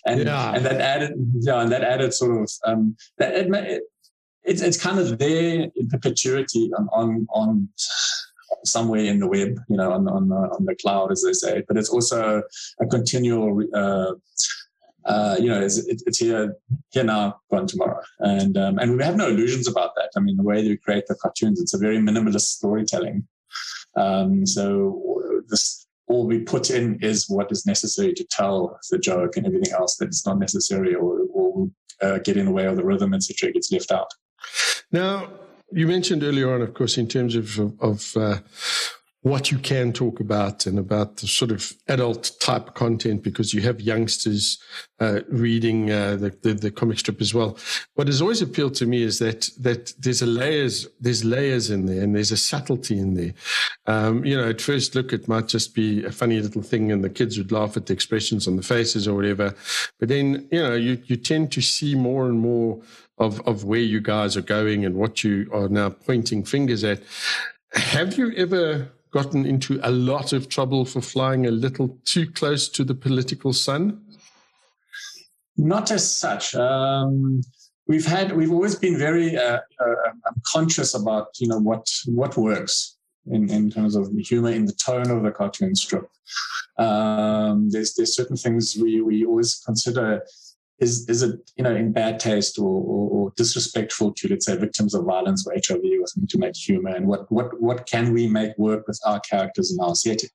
yeah. 0.07 0.53
and 0.53 0.65
that 0.65 0.81
added, 0.81 1.13
yeah, 1.39 1.61
and 1.61 1.71
that 1.71 1.83
added 1.83 2.13
sort 2.13 2.41
of, 2.41 2.51
um, 2.65 2.95
that 3.17 3.35
it, 3.35 3.53
it, 3.53 3.83
it's, 4.43 4.61
it's 4.61 4.81
kind 4.81 4.99
of 4.99 5.17
there 5.17 5.69
in 5.75 5.88
perpetuity 5.89 6.71
on, 6.77 6.88
on, 6.91 7.27
on 7.33 7.69
somewhere 8.63 9.01
in 9.01 9.19
the 9.19 9.27
web, 9.27 9.57
you 9.69 9.77
know, 9.77 9.91
on, 9.91 10.07
on, 10.07 10.29
the, 10.29 10.35
on 10.35 10.65
the 10.65 10.75
cloud, 10.75 11.11
as 11.11 11.23
they 11.23 11.33
say, 11.33 11.63
but 11.67 11.77
it's 11.77 11.89
also 11.89 12.41
a 12.81 12.85
continual, 12.88 13.63
uh, 13.73 14.13
uh, 15.05 15.37
you 15.39 15.47
know, 15.47 15.61
it's, 15.61 15.77
it's, 15.87 16.17
here, 16.17 16.55
here 16.91 17.03
now, 17.03 17.39
gone 17.51 17.67
tomorrow, 17.67 18.01
and 18.19 18.57
um, 18.57 18.79
and 18.79 18.97
we 18.97 19.03
have 19.03 19.15
no 19.15 19.27
illusions 19.27 19.67
about 19.67 19.91
that. 19.95 20.09
I 20.15 20.19
mean, 20.19 20.37
the 20.37 20.43
way 20.43 20.63
we 20.63 20.77
create 20.77 21.05
the 21.07 21.15
cartoons, 21.15 21.61
it's 21.61 21.73
a 21.73 21.77
very 21.77 21.97
minimalist 21.97 22.47
storytelling. 22.57 23.27
Um, 23.95 24.45
so 24.45 25.43
this 25.47 25.85
all 26.07 26.27
we 26.27 26.39
put 26.39 26.69
in 26.69 26.99
is 27.01 27.29
what 27.29 27.51
is 27.51 27.65
necessary 27.65 28.13
to 28.13 28.23
tell 28.25 28.79
the 28.91 28.97
joke, 28.97 29.37
and 29.37 29.45
everything 29.45 29.73
else 29.73 29.95
that's 29.97 30.25
not 30.25 30.39
necessary 30.39 30.95
or, 30.95 31.19
uh, 32.01 32.19
get 32.19 32.35
in 32.35 32.45
the 32.45 32.51
way 32.51 32.65
of 32.65 32.75
the 32.75 32.83
rhythm, 32.83 33.13
etc., 33.13 33.51
gets 33.53 33.71
left 33.71 33.91
out. 33.91 34.11
Now, 34.91 35.29
you 35.71 35.87
mentioned 35.87 36.23
earlier 36.23 36.53
on, 36.53 36.61
of 36.61 36.73
course, 36.73 36.97
in 36.97 37.07
terms 37.07 37.35
of 37.35 37.59
of 37.79 38.17
uh, 38.17 38.39
what 39.25 39.51
you 39.51 39.57
can 39.57 39.91
talk 39.91 40.19
about 40.19 40.67
and 40.67 40.77
about 40.77 41.17
the 41.17 41.25
sort 41.25 41.49
of 41.49 41.73
adult 41.88 42.29
type 42.39 42.75
content 42.75 43.23
because 43.23 43.55
you 43.55 43.61
have 43.61 43.81
youngsters 43.81 44.59
uh, 44.99 45.21
reading 45.29 45.89
uh, 45.89 46.15
the, 46.15 46.29
the, 46.43 46.53
the, 46.53 46.69
comic 46.69 46.99
strip 46.99 47.19
as 47.19 47.33
well. 47.33 47.57
What 47.95 48.05
has 48.05 48.21
always 48.21 48.43
appealed 48.43 48.75
to 48.75 48.85
me 48.85 49.01
is 49.01 49.17
that 49.17 49.49
that 49.61 49.93
there's 49.97 50.21
a 50.21 50.27
layers 50.27 50.88
there's 50.99 51.25
layers 51.25 51.71
in 51.71 51.88
there 51.88 52.03
and 52.03 52.15
there's 52.15 52.31
a 52.31 52.38
subtlety 52.38 52.99
in 52.99 53.15
there. 53.15 53.33
Um, 53.88 54.23
you 54.23 54.38
know, 54.38 54.47
at 54.47 54.61
first 54.61 54.93
look, 54.93 55.11
it 55.11 55.27
might 55.27 55.47
just 55.47 55.73
be 55.73 56.05
a 56.05 56.11
funny 56.11 56.39
little 56.39 56.61
thing 56.61 56.91
and 56.91 57.03
the 57.03 57.09
kids 57.09 57.39
would 57.39 57.51
laugh 57.51 57.75
at 57.75 57.88
the 57.88 57.93
expressions 57.93 58.47
on 58.47 58.57
the 58.57 58.61
faces 58.61 59.07
or 59.07 59.15
whatever. 59.15 59.55
But 59.99 60.09
then 60.09 60.47
you 60.51 60.61
know 60.61 60.75
you 60.75 61.01
you 61.07 61.15
tend 61.15 61.51
to 61.53 61.61
see 61.61 61.95
more 61.95 62.27
and 62.27 62.39
more 62.39 62.79
of 63.17 63.41
of 63.47 63.63
where 63.63 63.79
you 63.79 64.01
guys 64.01 64.38
are 64.38 64.41
going 64.41 64.85
and 64.85 64.93
what 64.93 65.23
you 65.23 65.49
are 65.51 65.67
now 65.67 65.89
pointing 65.89 66.43
fingers 66.43 66.83
at. 66.83 67.01
Have 67.73 68.19
you 68.19 68.31
ever 68.38 68.91
gotten 69.15 69.45
into 69.45 69.80
a 69.82 69.91
lot 69.91 70.34
of 70.34 70.49
trouble 70.49 70.84
for 70.84 70.99
flying 70.99 71.45
a 71.45 71.51
little 71.51 71.97
too 72.04 72.30
close 72.30 72.67
to 72.67 72.84
the 72.84 72.93
political 72.93 73.54
sun? 73.54 74.01
Not 75.56 75.89
as 75.89 76.04
such. 76.06 76.54
Um, 76.54 77.41
we've 77.88 78.06
had 78.06 78.36
we've 78.36 78.51
always 78.51 78.75
been 78.75 78.97
very 78.97 79.38
uh, 79.38 79.60
uh, 79.80 80.12
conscious 80.54 80.93
about 80.95 81.28
you 81.39 81.47
know 81.47 81.60
what 81.60 81.89
what 82.08 82.36
works 82.36 82.97
in, 83.32 83.49
in 83.49 83.71
terms 83.71 83.95
of 83.95 84.13
the 84.13 84.21
humor 84.21 84.51
in 84.51 84.65
the 84.65 84.73
tone 84.73 85.10
of 85.10 85.23
the 85.23 85.32
cartoon 85.32 85.75
strip. 85.75 86.10
Um, 86.78 87.69
there's 87.69 87.93
there's 87.95 88.13
certain 88.13 88.36
things 88.36 88.75
we 88.75 88.99
we 88.99 89.25
always 89.25 89.56
consider 89.65 90.23
is 90.79 91.07
is 91.07 91.23
it 91.23 91.51
you 91.55 91.63
know 91.63 91.75
in 91.75 91.91
bad 91.91 92.19
taste 92.19 92.59
or, 92.59 92.63
or, 92.65 93.09
or, 93.09 93.33
disrespectful 93.38 94.13
to 94.13 94.27
let's 94.27 94.45
say 94.45 94.57
victims 94.57 94.93
of 94.93 95.05
violence 95.05 95.47
or 95.47 95.53
HIV 95.53 95.81
or 96.01 96.07
something 96.07 96.27
to 96.27 96.38
make 96.38 96.55
humor 96.55 96.89
and 96.89 97.07
what 97.07 97.31
what 97.31 97.61
what 97.61 97.85
can 97.85 98.11
we 98.13 98.27
make 98.27 98.57
work 98.57 98.88
with 98.88 98.99
our 99.05 99.19
characters 99.21 99.71
in 99.71 99.83
our 99.83 99.95
setting? 99.95 100.29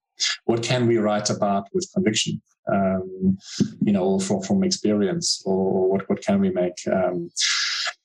What 0.44 0.62
can 0.62 0.86
we 0.86 0.98
write 0.98 1.30
about 1.30 1.68
with 1.72 1.90
conviction? 1.94 2.40
Um, 2.72 3.38
you 3.82 3.92
know, 3.92 4.18
from 4.18 4.42
from 4.42 4.64
experience, 4.64 5.42
or 5.44 5.90
what 5.90 6.08
what 6.08 6.22
can 6.22 6.40
we 6.40 6.50
make? 6.50 6.78
Um, 6.92 7.30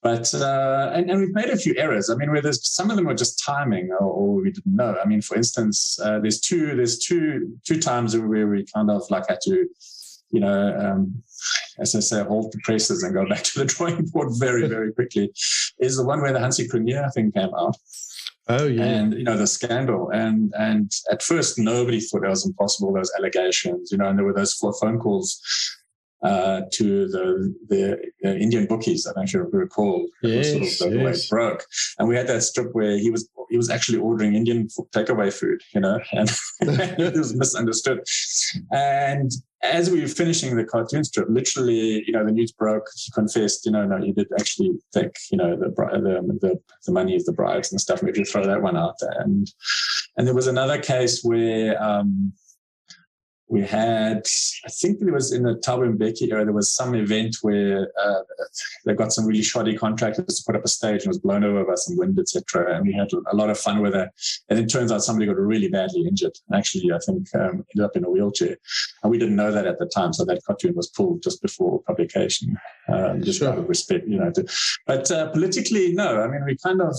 but 0.06 0.32
uh, 0.36 0.91
and, 0.93 1.10
and 1.10 1.19
we've 1.19 1.34
made 1.34 1.50
a 1.50 1.58
few 1.58 1.74
errors. 1.78 2.10
I 2.10 2.15
mean, 2.15 2.32
where 2.32 2.41
there's 2.41 2.71
some 2.71 2.89
of 2.89 2.95
them 2.95 3.06
were 3.06 3.15
just 3.15 3.43
timing, 3.43 3.89
or, 3.91 4.06
or 4.06 4.36
we 4.36 4.52
didn't 4.52 4.76
know. 4.76 4.95
I 5.04 5.06
mean, 5.08 5.21
for 5.21 5.36
instance, 5.36 6.00
uh, 6.00 6.19
there's 6.19 6.39
two 6.39 6.76
there's 6.76 7.00
two 7.00 7.58
two 7.65 7.80
times 7.80 8.15
where 8.15 8.48
we 8.48 8.65
kind 8.74 8.91
of 8.91 9.02
like 9.10 9.28
had 9.28 9.39
to, 9.45 9.67
you 10.36 10.41
know, 10.41 10.78
um, 10.78 11.24
as 11.80 11.95
I 11.95 12.00
say, 12.02 12.24
hold 12.24 12.52
the 12.52 12.60
presses 12.63 13.04
and 13.04 13.13
go 13.13 13.28
back 13.28 13.43
to 13.43 13.60
the 13.60 13.65
drawing 13.74 14.06
board 14.06 14.30
very 14.38 14.67
very 14.67 14.91
quickly. 14.91 15.32
Is 15.80 15.98
the 15.98 16.06
one 16.06 16.21
where 16.21 16.34
the 16.34 16.39
Hansie 16.39 16.69
Cronje 16.69 17.13
thing 17.13 17.32
came 17.32 17.54
out. 17.56 17.78
Oh 18.48 18.67
yeah, 18.67 18.84
and 18.84 19.13
you 19.13 19.24
know 19.24 19.38
the 19.38 19.48
scandal, 19.48 20.10
and 20.12 20.54
and 20.58 20.91
at 21.12 21.24
first 21.24 21.58
nobody 21.58 22.00
thought 22.00 22.26
it 22.26 22.30
was 22.30 22.45
impossible. 22.45 22.93
Those 22.93 23.12
allegations, 23.17 23.91
you 23.91 23.98
know, 23.98 24.08
and 24.08 24.19
there 24.19 24.26
were 24.26 24.34
those 24.34 24.54
four 24.54 24.74
phone 24.74 25.00
calls 25.00 25.41
uh, 26.21 26.62
to 26.74 27.08
the 27.08 27.56
the 27.69 27.93
uh, 28.24 28.36
Indian 28.36 28.65
bookies. 28.65 29.08
I 29.08 29.13
don't 29.13 29.32
you 29.32 29.41
recall. 29.52 30.06
Yes, 30.21 30.78
sort 30.78 30.89
of 30.89 30.93
the, 30.93 30.98
yes. 30.98 31.06
way 31.06 31.12
it 31.12 31.30
broke. 31.30 31.65
And 31.98 32.08
we 32.08 32.15
had 32.15 32.28
that 32.28 32.41
strip 32.41 32.69
where 32.74 32.98
he 32.98 33.10
was 33.10 33.30
he 33.50 33.58
was 33.58 33.69
actually 33.69 34.00
ordering 34.00 34.36
Indian 34.36 34.67
takeaway 34.91 35.32
food, 35.34 35.62
you 35.74 35.82
know, 35.82 36.00
and 36.12 36.30
it 36.62 37.15
was 37.15 37.36
misunderstood. 37.36 38.04
And 38.71 39.32
as 39.71 39.89
we 39.89 40.01
were 40.01 40.08
finishing 40.08 40.56
the 40.56 40.63
cartoon 40.63 41.04
strip, 41.04 41.28
literally, 41.30 42.04
you 42.06 42.12
know, 42.12 42.25
the 42.25 42.32
news 42.32 42.51
broke. 42.51 42.88
He 42.95 43.12
confessed, 43.12 43.65
you 43.65 43.71
know, 43.71 43.86
no, 43.86 43.97
he 43.97 44.12
did 44.12 44.28
actually 44.39 44.71
take, 44.93 45.15
you 45.32 45.38
know, 45.38 45.56
the 45.56 45.69
the 45.69 46.38
the, 46.41 46.60
the 46.86 46.91
money 46.91 47.15
of 47.15 47.25
the 47.25 47.34
bribes 47.34 47.71
and 47.71 47.82
stuff. 47.82 48.04
Maybe 48.04 48.23
throw 48.23 48.45
that 48.45 48.62
one 48.62 48.78
out. 48.78 48.95
there. 48.99 49.21
And 49.21 49.51
and 50.17 50.25
there 50.28 50.36
was 50.36 50.47
another 50.47 50.80
case 50.80 51.23
where. 51.23 51.82
Um, 51.82 52.34
we 53.48 53.62
had, 53.62 54.28
I 54.66 54.70
think 54.70 55.00
it 55.02 55.12
was 55.12 55.32
in 55.32 55.44
the 55.44 55.56
Thabo 55.56 55.96
Mbeki 55.96 56.32
era, 56.32 56.44
there 56.44 56.54
was 56.54 56.72
some 56.72 56.96
event 56.96 57.38
where 57.44 57.92
uh, 58.04 58.22
they 58.86 58.94
got 58.94 59.14
some 59.14 59.26
really 59.26 59.44
shoddy 59.44 59.78
contractors 59.78 60.40
to 60.40 60.44
put 60.46 60.56
up 60.56 60.66
a 60.66 60.68
stage 60.68 61.04
and 61.04 61.06
it 61.06 61.10
was 61.10 61.20
blown 61.20 61.44
over 61.44 61.64
by 61.64 61.76
some 61.76 61.96
wind, 61.96 62.18
etc. 62.18 62.76
And 62.76 62.88
we 62.88 62.94
had 62.94 63.10
a 63.32 63.36
lot 63.36 63.52
of 63.52 63.60
fun 63.60 63.82
with 63.82 63.94
that. 63.94 64.14
And 64.50 64.58
it 64.58 64.68
turns 64.68 64.92
out 64.92 65.04
somebody 65.04 65.28
got 65.28 65.38
really 65.38 65.68
badly 65.68 66.08
injured. 66.08 66.36
Actually, 66.54 66.92
I 66.92 66.98
think 67.06 67.28
um, 67.36 67.64
ended 67.76 67.84
up 67.84 67.96
in 67.96 68.04
a 68.04 68.10
wheelchair. 68.10 68.58
And 69.04 69.12
we 69.12 69.20
didn't 69.20 69.36
know 69.36 69.52
that 69.52 69.68
at 69.68 69.78
the 69.78 69.86
time. 69.86 70.12
So 70.12 70.26
that 70.26 70.44
cartoon 70.44 70.74
was 70.74 70.90
pulled 70.90 71.22
just 71.22 71.42
before 71.44 71.84
publication, 71.84 72.58
um, 72.90 73.22
just 73.22 73.40
sure. 73.40 73.50
out 73.50 73.60
of 73.60 73.70
respect, 73.70 74.08
you 74.08 74.18
know. 74.18 74.32
To, 74.32 74.48
but 74.88 75.12
uh, 75.12 75.30
politically, 75.30 75.94
no. 75.94 76.24
I 76.24 76.28
mean, 76.28 76.44
we 76.46 76.58
kind 76.58 76.82
of, 76.82 76.98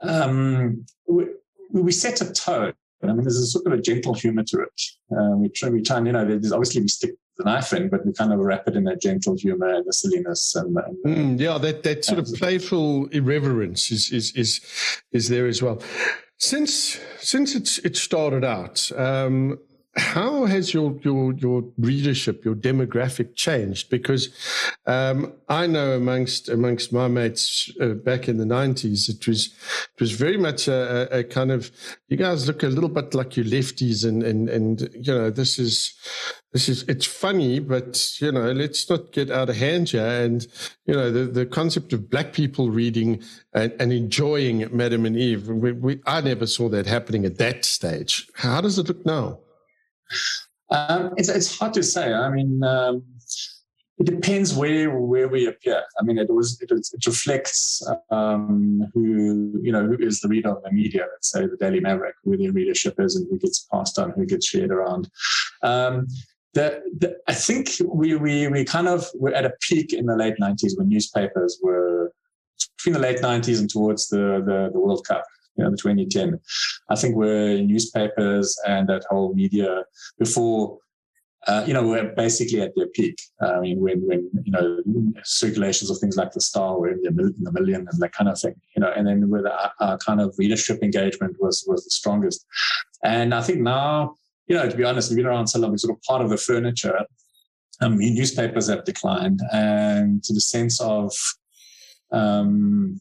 um, 0.00 0.86
we, 1.06 1.26
we 1.70 1.92
set 1.92 2.22
a 2.22 2.32
tone 2.32 2.72
I 3.10 3.12
mean, 3.12 3.22
there's 3.22 3.38
a 3.38 3.46
sort 3.46 3.66
of 3.66 3.72
a 3.72 3.80
gentle 3.80 4.14
humor 4.14 4.44
to 4.44 4.60
it. 4.60 4.80
Um, 5.16 5.42
we 5.42 5.48
try, 5.48 5.68
we 5.68 5.82
try 5.82 5.98
and, 5.98 6.06
you 6.06 6.12
know, 6.12 6.24
there's 6.24 6.52
obviously 6.52 6.82
we 6.82 6.88
stick 6.88 7.14
the 7.36 7.44
knife 7.44 7.72
in, 7.72 7.88
but 7.88 8.04
we 8.06 8.12
kind 8.12 8.32
of 8.32 8.38
wrap 8.38 8.68
it 8.68 8.76
in 8.76 8.84
that 8.84 9.00
gentle 9.00 9.36
humor 9.36 9.68
and 9.68 9.86
the 9.86 9.92
silliness 9.92 10.54
and, 10.54 10.76
and 10.76 11.04
mm, 11.04 11.40
yeah, 11.40 11.58
that 11.58 11.82
that 11.82 12.04
sort 12.04 12.18
of 12.18 12.28
playful 12.34 13.06
irreverence 13.06 13.90
is 13.90 14.10
is 14.10 14.32
is 14.36 14.60
is 15.12 15.28
there 15.28 15.46
as 15.46 15.62
well. 15.62 15.82
Since 16.38 16.98
since 17.18 17.54
it's 17.54 17.78
it 17.78 17.96
started 17.96 18.44
out, 18.44 18.90
um, 18.96 19.58
how 19.96 20.44
has 20.44 20.74
your 20.74 20.98
your 21.02 21.32
your 21.34 21.64
readership, 21.78 22.44
your 22.44 22.54
demographic 22.54 23.36
changed? 23.36 23.90
Because 23.90 24.28
um, 24.86 25.32
I 25.48 25.66
know 25.66 25.92
amongst 25.92 26.48
amongst 26.48 26.92
my 26.92 27.06
mates 27.06 27.70
uh, 27.80 27.88
back 27.88 28.28
in 28.28 28.38
the 28.38 28.46
nineties, 28.46 29.08
it 29.08 29.26
was 29.28 29.46
it 29.46 30.00
was 30.00 30.12
very 30.12 30.36
much 30.36 30.66
a, 30.66 31.18
a, 31.18 31.24
kind 31.24 31.52
of 31.52 31.70
you 32.08 32.16
guys 32.16 32.46
look 32.46 32.62
a 32.62 32.68
little 32.68 32.88
bit 32.88 33.14
like 33.14 33.36
you 33.36 33.44
lefties, 33.44 34.06
and 34.06 34.22
and 34.22 34.48
and 34.48 34.80
you 34.94 35.14
know 35.14 35.30
this 35.30 35.58
is 35.58 35.94
this 36.52 36.68
is 36.68 36.82
it's 36.88 37.06
funny, 37.06 37.60
but 37.60 38.20
you 38.20 38.32
know 38.32 38.50
let's 38.50 38.90
not 38.90 39.12
get 39.12 39.30
out 39.30 39.48
of 39.48 39.56
hand 39.56 39.90
here. 39.90 40.06
And 40.06 40.44
you 40.86 40.94
know 40.94 41.12
the 41.12 41.26
the 41.26 41.46
concept 41.46 41.92
of 41.92 42.10
black 42.10 42.32
people 42.32 42.70
reading 42.70 43.22
and, 43.52 43.72
and 43.78 43.92
enjoying 43.92 44.66
Madam 44.76 45.06
and 45.06 45.16
Eve, 45.16 45.46
we, 45.46 45.72
we, 45.72 46.00
I 46.04 46.20
never 46.20 46.46
saw 46.46 46.68
that 46.70 46.86
happening 46.86 47.24
at 47.24 47.38
that 47.38 47.64
stage. 47.64 48.28
How 48.34 48.60
does 48.60 48.78
it 48.78 48.88
look 48.88 49.06
now? 49.06 49.38
Um, 50.70 51.14
it's 51.16 51.28
it's 51.28 51.58
hard 51.58 51.74
to 51.74 51.82
say. 51.82 52.12
I 52.12 52.30
mean, 52.30 52.62
um, 52.64 53.04
it 53.98 54.06
depends 54.06 54.54
where 54.54 54.90
where 54.90 55.28
we 55.28 55.46
appear. 55.46 55.82
I 56.00 56.02
mean, 56.02 56.18
it 56.18 56.30
was 56.30 56.60
it, 56.60 56.70
it 56.70 57.06
reflects 57.06 57.86
um, 58.10 58.90
who 58.92 59.60
you 59.62 59.72
know 59.72 59.86
who 59.86 59.96
is 59.98 60.20
the 60.20 60.28
reader 60.28 60.50
of 60.50 60.62
the 60.62 60.72
media. 60.72 61.06
Let's 61.12 61.30
say 61.30 61.46
the 61.46 61.56
Daily 61.56 61.80
Maverick, 61.80 62.16
who 62.24 62.36
the 62.36 62.50
readership 62.50 62.98
is, 62.98 63.16
and 63.16 63.26
who 63.30 63.38
gets 63.38 63.66
passed 63.72 63.98
on, 63.98 64.10
who 64.10 64.26
gets 64.26 64.46
shared 64.46 64.70
around. 64.70 65.10
Um, 65.62 66.06
the, 66.54 66.82
the, 66.98 67.16
I 67.26 67.34
think 67.34 67.70
we, 67.84 68.14
we 68.14 68.48
we 68.48 68.64
kind 68.64 68.88
of 68.88 69.06
were 69.16 69.34
at 69.34 69.44
a 69.44 69.52
peak 69.60 69.92
in 69.92 70.06
the 70.06 70.16
late 70.16 70.36
'90s 70.40 70.76
when 70.76 70.88
newspapers 70.88 71.60
were 71.62 72.12
between 72.76 72.94
the 72.94 73.00
late 73.00 73.18
'90s 73.18 73.60
and 73.60 73.70
towards 73.70 74.08
the, 74.08 74.42
the, 74.44 74.70
the 74.72 74.80
World 74.80 75.06
Cup 75.06 75.24
you 75.56 75.64
know, 75.64 75.70
the 75.70 75.76
2010. 75.76 76.40
I 76.88 76.96
think 76.96 77.16
we're 77.16 77.62
newspapers 77.62 78.58
and 78.66 78.88
that 78.88 79.04
whole 79.08 79.34
media 79.34 79.84
before, 80.18 80.78
uh, 81.46 81.64
you 81.66 81.74
know, 81.74 81.86
we're 81.86 82.14
basically 82.14 82.60
at 82.62 82.74
their 82.76 82.88
peak. 82.88 83.18
I 83.40 83.60
mean, 83.60 83.80
when, 83.80 84.06
when, 84.06 84.30
you 84.44 84.52
know, 84.52 85.12
circulations 85.24 85.90
of 85.90 85.98
things 85.98 86.16
like 86.16 86.32
the 86.32 86.40
Star 86.40 86.78
were 86.78 86.90
in 86.90 87.02
the, 87.02 87.52
million 87.52 87.86
and 87.90 88.00
that 88.00 88.12
kind 88.12 88.28
of 88.28 88.38
thing, 88.38 88.54
you 88.76 88.80
know, 88.80 88.92
and 88.94 89.06
then 89.06 89.30
with 89.30 89.46
our, 89.46 89.72
our 89.80 89.98
kind 89.98 90.20
of 90.20 90.34
readership 90.38 90.82
engagement 90.82 91.36
was, 91.40 91.64
was 91.66 91.84
the 91.84 91.90
strongest. 91.90 92.46
And 93.02 93.34
I 93.34 93.42
think 93.42 93.60
now, 93.60 94.16
you 94.46 94.56
know, 94.56 94.68
to 94.68 94.76
be 94.76 94.84
honest, 94.84 95.10
we've 95.10 95.16
been 95.16 95.26
around 95.26 95.46
so 95.46 95.58
long, 95.58 95.70
we're 95.70 95.78
sort 95.78 95.96
of 95.96 96.02
part 96.02 96.22
of 96.22 96.30
the 96.30 96.36
furniture. 96.36 97.00
Um, 97.80 97.98
newspapers 97.98 98.68
have 98.68 98.84
declined, 98.84 99.40
and 99.52 100.22
to 100.24 100.32
the 100.32 100.40
sense 100.40 100.80
of 100.80 101.12
um, 102.12 103.00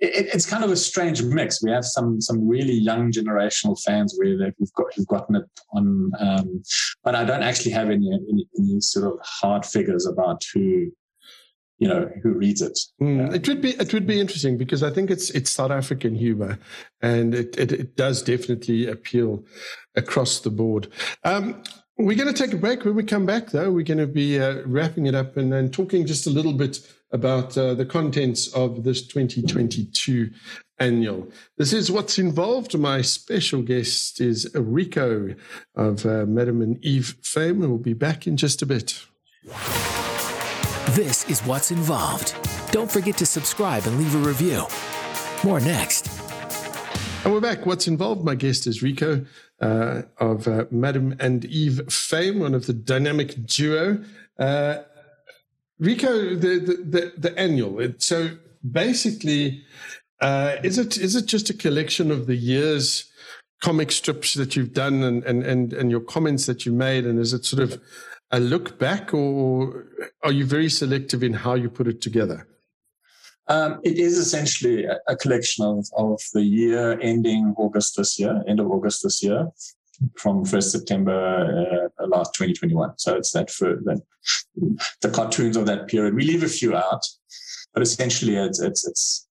it, 0.00 0.28
it's 0.34 0.46
kind 0.46 0.64
of 0.64 0.70
a 0.70 0.76
strange 0.76 1.22
mix. 1.22 1.62
We 1.62 1.70
have 1.70 1.84
some 1.84 2.20
some 2.20 2.46
really 2.46 2.74
young 2.74 3.12
generational 3.12 3.80
fans 3.84 4.14
where 4.16 4.52
we've 4.58 4.72
got 4.74 4.86
who've 4.94 5.06
gotten 5.06 5.36
it 5.36 5.44
on, 5.72 6.12
um, 6.18 6.62
but 7.04 7.14
I 7.14 7.24
don't 7.24 7.42
actually 7.42 7.72
have 7.72 7.90
any, 7.90 8.10
any, 8.12 8.48
any 8.58 8.80
sort 8.80 9.06
of 9.06 9.18
hard 9.22 9.64
figures 9.64 10.06
about 10.06 10.42
who 10.54 10.90
you 11.78 11.88
know 11.88 12.10
who 12.22 12.32
reads 12.32 12.62
it. 12.62 12.78
Mm, 13.00 13.34
it 13.34 13.48
would 13.48 13.60
be 13.60 13.70
it 13.70 13.92
would 13.92 14.06
be 14.06 14.20
interesting 14.20 14.58
because 14.58 14.82
I 14.82 14.90
think 14.90 15.10
it's 15.10 15.30
it's 15.30 15.50
South 15.50 15.70
African 15.70 16.14
humor, 16.14 16.58
and 17.00 17.34
it 17.34 17.56
it, 17.56 17.72
it 17.72 17.96
does 17.96 18.22
definitely 18.22 18.88
appeal 18.88 19.44
across 19.94 20.40
the 20.40 20.50
board. 20.50 20.88
Um, 21.24 21.62
we're 21.98 22.16
going 22.16 22.32
to 22.32 22.42
take 22.42 22.54
a 22.54 22.56
break. 22.56 22.84
When 22.84 22.94
we 22.94 23.02
come 23.02 23.26
back, 23.26 23.48
though, 23.48 23.70
we're 23.70 23.84
going 23.84 23.98
to 23.98 24.06
be 24.06 24.38
uh, 24.38 24.62
wrapping 24.64 25.06
it 25.06 25.14
up 25.14 25.36
and, 25.36 25.52
and 25.52 25.72
talking 25.72 26.06
just 26.06 26.26
a 26.26 26.30
little 26.30 26.52
bit 26.52 26.80
about 27.10 27.58
uh, 27.58 27.74
the 27.74 27.84
contents 27.84 28.52
of 28.54 28.84
this 28.84 29.06
2022 29.06 30.30
annual. 30.78 31.28
This 31.56 31.72
is 31.72 31.90
Watts 31.90 32.18
Involved. 32.18 32.78
My 32.78 33.02
special 33.02 33.62
guest 33.62 34.20
is 34.20 34.48
Rico 34.54 35.34
of 35.74 36.06
uh, 36.06 36.24
Madam 36.26 36.62
and 36.62 36.82
Eve 36.84 37.16
fame, 37.22 37.58
we'll 37.58 37.78
be 37.78 37.94
back 37.94 38.26
in 38.26 38.36
just 38.36 38.62
a 38.62 38.66
bit. 38.66 39.04
This 40.90 41.28
is 41.28 41.44
Watts 41.44 41.70
Involved. 41.70 42.34
Don't 42.70 42.90
forget 42.90 43.16
to 43.18 43.26
subscribe 43.26 43.86
and 43.86 43.98
leave 43.98 44.14
a 44.14 44.18
review. 44.18 44.64
More 45.42 45.60
next. 45.60 46.27
And 47.24 47.34
we're 47.34 47.40
back. 47.40 47.66
Watts 47.66 47.88
Involved? 47.88 48.24
My 48.24 48.36
guest 48.36 48.66
is 48.66 48.82
Rico 48.82 49.24
uh, 49.60 50.02
of 50.18 50.46
uh, 50.46 50.66
Madam 50.70 51.16
and 51.18 51.44
Eve 51.44 51.92
fame, 51.92 52.38
one 52.38 52.54
of 52.54 52.66
the 52.66 52.72
dynamic 52.72 53.44
duo. 53.44 54.02
Uh, 54.38 54.78
Rico, 55.80 56.34
the 56.36 56.58
the 56.60 56.76
the, 56.84 57.12
the 57.18 57.38
annual. 57.38 57.92
So 57.98 58.30
basically, 58.70 59.64
uh, 60.20 60.56
is 60.62 60.78
it 60.78 60.96
is 60.96 61.16
it 61.16 61.26
just 61.26 61.50
a 61.50 61.54
collection 61.54 62.10
of 62.12 62.26
the 62.28 62.36
years 62.36 63.10
comic 63.60 63.90
strips 63.90 64.34
that 64.34 64.54
you've 64.54 64.72
done 64.72 65.02
and 65.02 65.24
and 65.24 65.42
and, 65.42 65.72
and 65.72 65.90
your 65.90 66.00
comments 66.00 66.46
that 66.46 66.64
you 66.64 66.72
made, 66.72 67.04
and 67.04 67.18
is 67.18 67.32
it 67.32 67.44
sort 67.44 67.62
of 67.62 67.82
a 68.30 68.38
look 68.38 68.78
back, 68.78 69.12
or 69.12 69.86
are 70.22 70.32
you 70.32 70.46
very 70.46 70.70
selective 70.70 71.24
in 71.24 71.32
how 71.32 71.54
you 71.54 71.68
put 71.68 71.88
it 71.88 72.00
together? 72.00 72.46
Um, 73.48 73.80
it 73.82 73.98
is 73.98 74.18
essentially 74.18 74.84
a, 74.84 75.16
collection 75.16 75.64
of, 75.64 75.86
of 75.96 76.20
the 76.34 76.42
year 76.42 77.00
ending 77.00 77.54
August 77.56 77.96
this 77.96 78.18
year, 78.18 78.42
end 78.46 78.60
of 78.60 78.70
August 78.70 79.02
this 79.02 79.22
year, 79.22 79.48
from 80.16 80.44
1st 80.44 80.70
September 80.70 81.90
uh, 81.98 82.06
last 82.06 82.34
2021. 82.34 82.92
So 82.98 83.16
it's 83.16 83.32
that 83.32 83.50
for 83.50 83.76
that 83.84 84.02
the 85.00 85.10
cartoons 85.10 85.56
of 85.56 85.66
that 85.66 85.88
period. 85.88 86.14
We 86.14 86.24
leave 86.24 86.42
a 86.42 86.48
few 86.48 86.76
out, 86.76 87.02
but 87.72 87.82
essentially 87.82 88.36
it's 88.36 88.60
it's 88.60 88.86
it's 88.86 89.27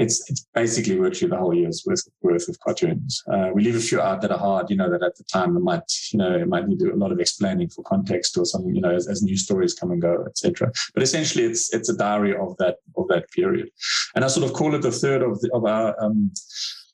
it's, 0.00 0.28
it's 0.30 0.46
basically 0.54 0.96
virtually 0.96 1.30
the 1.30 1.36
whole 1.36 1.54
year's 1.54 1.84
worth, 1.86 2.08
worth 2.22 2.48
of 2.48 2.58
cartoons. 2.60 3.22
Uh, 3.30 3.50
we 3.52 3.62
leave 3.62 3.76
a 3.76 3.80
few 3.80 4.00
out 4.00 4.22
that 4.22 4.32
are 4.32 4.38
hard, 4.38 4.70
you 4.70 4.76
know, 4.76 4.90
that 4.90 5.02
at 5.02 5.14
the 5.16 5.24
time 5.24 5.56
it 5.56 5.60
might, 5.60 5.82
you 6.10 6.18
know, 6.18 6.34
it 6.34 6.48
might 6.48 6.66
need 6.66 6.80
a 6.80 6.96
lot 6.96 7.12
of 7.12 7.20
explaining 7.20 7.68
for 7.68 7.82
context 7.84 8.38
or 8.38 8.46
something, 8.46 8.74
you 8.74 8.80
know, 8.80 8.94
as, 8.94 9.08
as 9.08 9.22
new 9.22 9.36
stories 9.36 9.74
come 9.74 9.90
and 9.90 10.00
go, 10.00 10.24
etc. 10.26 10.72
But 10.94 11.02
essentially, 11.02 11.44
it's 11.44 11.72
it's 11.74 11.90
a 11.90 11.96
diary 11.96 12.34
of 12.34 12.56
that 12.56 12.76
of 12.96 13.08
that 13.08 13.30
period, 13.30 13.70
and 14.14 14.24
I 14.24 14.28
sort 14.28 14.46
of 14.48 14.54
call 14.54 14.74
it 14.74 14.82
the 14.82 14.90
third 14.90 15.22
of 15.22 15.38
the, 15.40 15.50
of 15.52 15.66
our 15.66 16.02
um, 16.02 16.32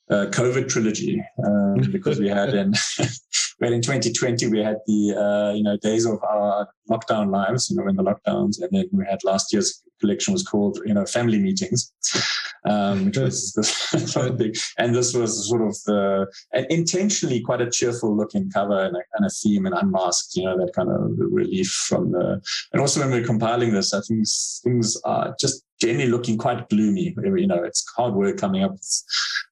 uh, 0.09 0.25
COVID 0.27 0.67
trilogy 0.67 1.23
um, 1.45 1.75
because 1.91 2.19
we 2.19 2.27
had 2.27 2.53
in 2.53 2.73
we 3.59 3.67
had 3.67 3.73
in 3.73 3.81
2020 3.81 4.47
we 4.47 4.59
had 4.59 4.77
the 4.85 5.15
uh, 5.15 5.53
you 5.53 5.63
know 5.63 5.77
days 5.77 6.05
of 6.05 6.23
our 6.23 6.67
lockdown 6.89 7.31
lives, 7.31 7.69
you 7.69 7.75
know, 7.75 7.87
in 7.87 7.95
the 7.95 8.03
lockdowns, 8.03 8.61
and 8.61 8.69
then 8.71 8.85
we 8.91 9.05
had 9.09 9.23
last 9.23 9.51
year's 9.51 9.83
collection 9.99 10.33
was 10.33 10.43
called, 10.43 10.79
you 10.85 10.93
know, 10.93 11.05
Family 11.05 11.39
Meetings, 11.39 11.91
um, 12.65 13.05
which 13.05 13.17
was 13.17 13.53
big. 14.37 14.57
And 14.77 14.93
this 14.93 15.13
was 15.13 15.49
sort 15.49 15.61
of 15.61 15.75
the, 15.85 16.27
intentionally 16.69 17.41
quite 17.41 17.61
a 17.61 17.69
cheerful 17.69 18.15
looking 18.15 18.49
cover 18.49 18.79
and 18.79 18.95
a, 18.95 19.01
and 19.15 19.25
a 19.25 19.29
theme 19.29 19.65
and 19.65 19.75
unmasked, 19.75 20.35
you 20.35 20.43
know, 20.43 20.57
that 20.57 20.73
kind 20.73 20.89
of 20.89 21.11
relief 21.17 21.67
from 21.67 22.11
the. 22.11 22.41
And 22.71 22.81
also 22.81 22.99
when 22.99 23.11
we're 23.11 23.25
compiling 23.25 23.73
this, 23.73 23.93
I 23.93 24.01
think 24.01 24.25
things 24.63 24.99
are 25.03 25.35
just 25.39 25.63
generally 25.79 26.09
looking 26.09 26.37
quite 26.37 26.69
gloomy. 26.69 27.15
You 27.17 27.47
know, 27.47 27.63
it's 27.63 27.85
hard 27.95 28.13
work 28.13 28.37
coming 28.37 28.63
up 28.63 28.71
with, 28.71 29.03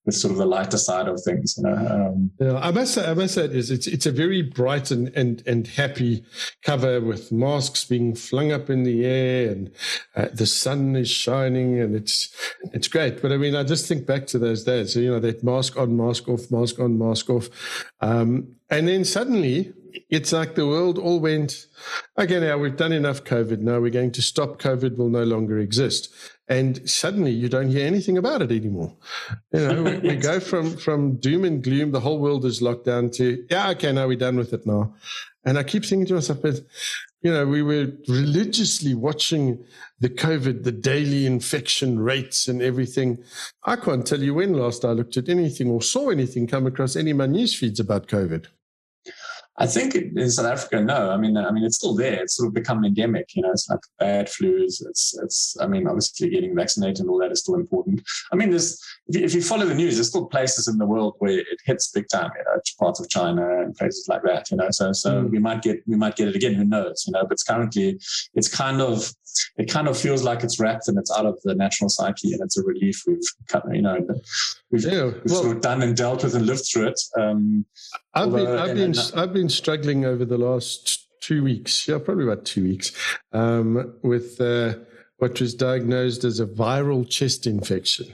with 0.06 0.16
sort 0.16 0.32
of 0.32 0.38
the 0.38 0.46
lighter 0.46 0.78
side 0.78 1.08
of 1.08 1.22
things. 1.24 1.56
You 1.58 1.64
know, 1.64 1.76
um, 1.76 2.32
yeah, 2.40 2.58
I 2.58 2.72
must 2.72 2.94
say, 2.94 3.10
I 3.10 3.14
must 3.14 3.36
say, 3.36 3.46
it 3.46 3.56
is 3.56 3.72
it's 3.72 3.88
it's 3.88 4.06
a 4.06 4.12
very 4.12 4.42
bright 4.42 4.92
and, 4.92 5.10
and 5.10 5.44
and 5.46 5.68
happy 5.68 6.24
cover 6.64 7.02
with 7.02 7.32
masks 7.32 7.86
being 7.86 8.16
flung 8.16 8.52
up 8.52 8.70
in 8.70 8.84
the 8.84 9.06
air 9.06 9.52
and 9.52 9.72
uh, 10.16 10.28
the 10.34 10.46
sun 10.46 10.96
is 10.96 11.10
shining 11.10 11.80
and 11.80 11.96
it's 11.96 12.34
it's 12.74 12.88
great. 12.88 13.22
But 13.22 13.32
I 13.32 13.38
mean, 13.38 13.56
I 13.56 13.64
just 13.64 13.88
think 13.88 14.06
back 14.06 14.28
to 14.28 14.40
those 14.40 14.64
days. 14.64 14.96
You 14.96 15.12
know, 15.12 15.20
that 15.20 15.44
mask 15.44 15.78
on, 15.78 15.96
mask 15.96 16.28
off, 16.28 16.50
mask 16.52 16.80
on, 16.80 16.98
mask 16.98 17.30
off, 17.30 17.50
um, 18.02 18.56
and 18.70 18.88
then 18.88 19.06
suddenly 19.06 19.74
it's 20.10 20.32
like 20.32 20.56
the 20.56 20.68
world 20.68 20.98
all 20.98 21.20
went, 21.20 21.68
okay, 22.18 22.40
now 22.40 22.58
we've 22.58 22.76
done 22.76 22.92
enough 22.92 23.24
COVID. 23.24 23.60
Now 23.60 23.80
we're 23.80 23.92
going 23.92 24.12
to 24.12 24.22
stop. 24.22 24.60
COVID 24.60 24.98
will 24.98 25.10
no 25.10 25.24
longer 25.24 25.60
exist. 25.60 26.14
And 26.48 26.88
suddenly 26.90 27.32
you 27.32 27.50
don't 27.50 27.70
hear 27.70 27.88
anything 27.88 28.18
about 28.18 28.42
it 28.42 28.52
anymore. 28.52 28.96
You 29.52 29.68
know, 29.68 29.84
we, 29.84 29.98
we, 29.98 30.16
go 30.16 30.40
from, 30.52 30.78
from 30.78 31.16
doom 31.16 31.44
and 31.44 31.64
gloom, 31.64 31.92
the 31.92 32.00
whole 32.00 32.20
world 32.20 32.46
is 32.46 32.62
locked 32.62 32.86
down 32.86 33.10
to, 33.12 33.46
yeah, 33.50 33.70
okay, 33.72 33.92
now 33.92 34.08
we're 34.08 34.18
done 34.18 34.38
with 34.38 34.54
it 34.54 34.66
now. 34.66 34.94
And 35.44 35.58
I 35.58 35.64
keep 35.64 35.86
thinking 35.86 36.08
to 36.08 36.16
myself, 36.16 36.42
but, 36.42 36.60
you 37.22 37.32
know, 37.32 37.46
we 37.46 37.62
were 37.62 37.88
religiously 38.08 38.94
watching 38.94 39.64
the 40.00 40.10
COVID, 40.10 40.64
the 40.64 40.72
daily 40.72 41.26
infection 41.26 42.00
rates 42.00 42.48
and 42.48 42.62
everything. 42.62 43.24
I 43.64 43.76
can't 43.76 44.06
tell 44.06 44.22
you 44.22 44.34
when 44.34 44.54
last 44.54 44.86
I 44.86 44.92
looked 44.92 45.18
at 45.18 45.30
anything 45.30 45.70
or 45.70 45.82
saw 45.82 46.10
anything 46.10 46.48
come 46.48 46.68
across 46.68 46.96
any 46.96 47.12
of 47.12 47.18
my 47.18 47.28
news 47.28 47.56
feeds 47.56 47.80
about 47.80 48.08
COVID. 48.08 48.48
I 49.58 49.68
think 49.68 49.96
in 49.96 50.30
South 50.30 50.48
Africa, 50.48 50.82
no. 50.82 51.12
I 51.12 51.18
mean, 51.18 51.38
I 51.38 51.50
mean, 51.50 51.64
it's 51.64 51.78
still 51.78 51.96
there. 51.96 52.22
It's 52.22 52.36
sort 52.36 52.48
of 52.48 52.54
become 52.54 52.84
endemic. 52.84 53.36
You 53.36 53.44
know, 53.44 53.52
it's 53.52 53.70
like 53.70 53.80
bad 54.00 54.28
flus. 54.28 54.86
It's, 54.86 55.18
it's. 55.18 55.58
I 55.62 55.68
mean, 55.68 55.88
obviously, 55.88 56.30
getting 56.30 56.54
vaccinated 56.54 57.00
and 57.00 57.10
all 57.10 57.20
that 57.20 57.32
is 57.32 57.40
still 57.40 57.56
important. 57.56 58.02
I 58.34 58.36
mean, 58.36 58.50
there's 58.50 58.84
if 59.08 59.16
you, 59.16 59.24
if 59.24 59.34
you 59.34 59.42
follow 59.42 59.66
the 59.66 59.74
news, 59.74 59.96
there's 59.96 60.10
still 60.10 60.26
places 60.26 60.68
in 60.68 60.78
the 60.78 60.86
world 60.86 61.16
where 61.20 61.40
it 61.40 61.48
hits 61.66 61.92
big 61.92 62.08
time. 62.12 62.32
You 62.38 62.44
know, 62.44 62.60
parts 62.80 63.00
of 63.00 63.10
China 63.10 63.62
and 63.62 63.74
places 63.76 64.08
like 64.10 64.24
that. 64.24 64.52
You 64.52 64.58
know, 64.58 64.72
so 64.72 64.92
so 64.92 65.24
mm. 65.24 65.30
we 65.30 65.40
might 65.40 65.62
get 65.62 65.82
we 65.88 65.96
might 65.96 66.18
get 66.18 66.28
it 66.28 66.36
again. 66.36 66.54
Who 66.54 66.66
knows? 66.66 67.06
You 67.08 67.14
know, 67.14 67.24
but 67.24 67.34
it's 67.34 67.44
currently 67.44 68.00
it's 68.34 68.50
kind 68.50 68.82
of 68.82 69.10
it 69.58 69.70
kind 69.70 69.88
of 69.88 69.98
feels 69.98 70.24
like 70.24 70.44
it's 70.44 70.60
wrapped 70.60 70.88
and 70.88 70.98
it's 70.98 71.12
out 71.12 71.26
of 71.26 71.40
the 71.44 71.56
national 71.56 71.90
psyche, 71.90 72.34
and 72.34 72.42
it's 72.42 72.58
a 72.58 72.64
relief 72.64 73.04
we've 73.08 73.20
you 73.72 73.82
know 73.82 74.06
we've, 74.72 74.84
yeah, 74.84 75.06
we've 75.06 75.22
well, 75.26 75.44
sort 75.44 75.56
of 75.58 75.62
done 75.62 75.82
and 75.82 75.96
dealt 75.96 76.24
with 76.24 76.36
and 76.36 76.46
lived 76.46 76.66
through 76.66 76.88
it. 76.88 77.02
Um, 77.18 77.66
I've 78.14 78.32
been 78.32 78.48
I've 78.48 78.76
been 78.76 78.96
I've 79.16 79.34
been 79.34 79.50
struggling 79.50 80.06
over 80.06 80.26
the 80.26 80.38
last 80.38 81.08
two 81.22 81.44
weeks, 81.44 81.88
yeah, 81.88 81.98
probably 81.98 82.26
about 82.26 82.46
two 82.46 82.64
weeks, 82.64 82.92
um, 83.34 83.94
with 84.04 84.40
uh, 84.40 84.76
what 85.18 85.40
was 85.40 85.54
diagnosed 85.54 86.24
as 86.24 86.40
a 86.40 86.46
viral 86.46 87.10
chest 87.10 87.48
infection. 87.48 88.14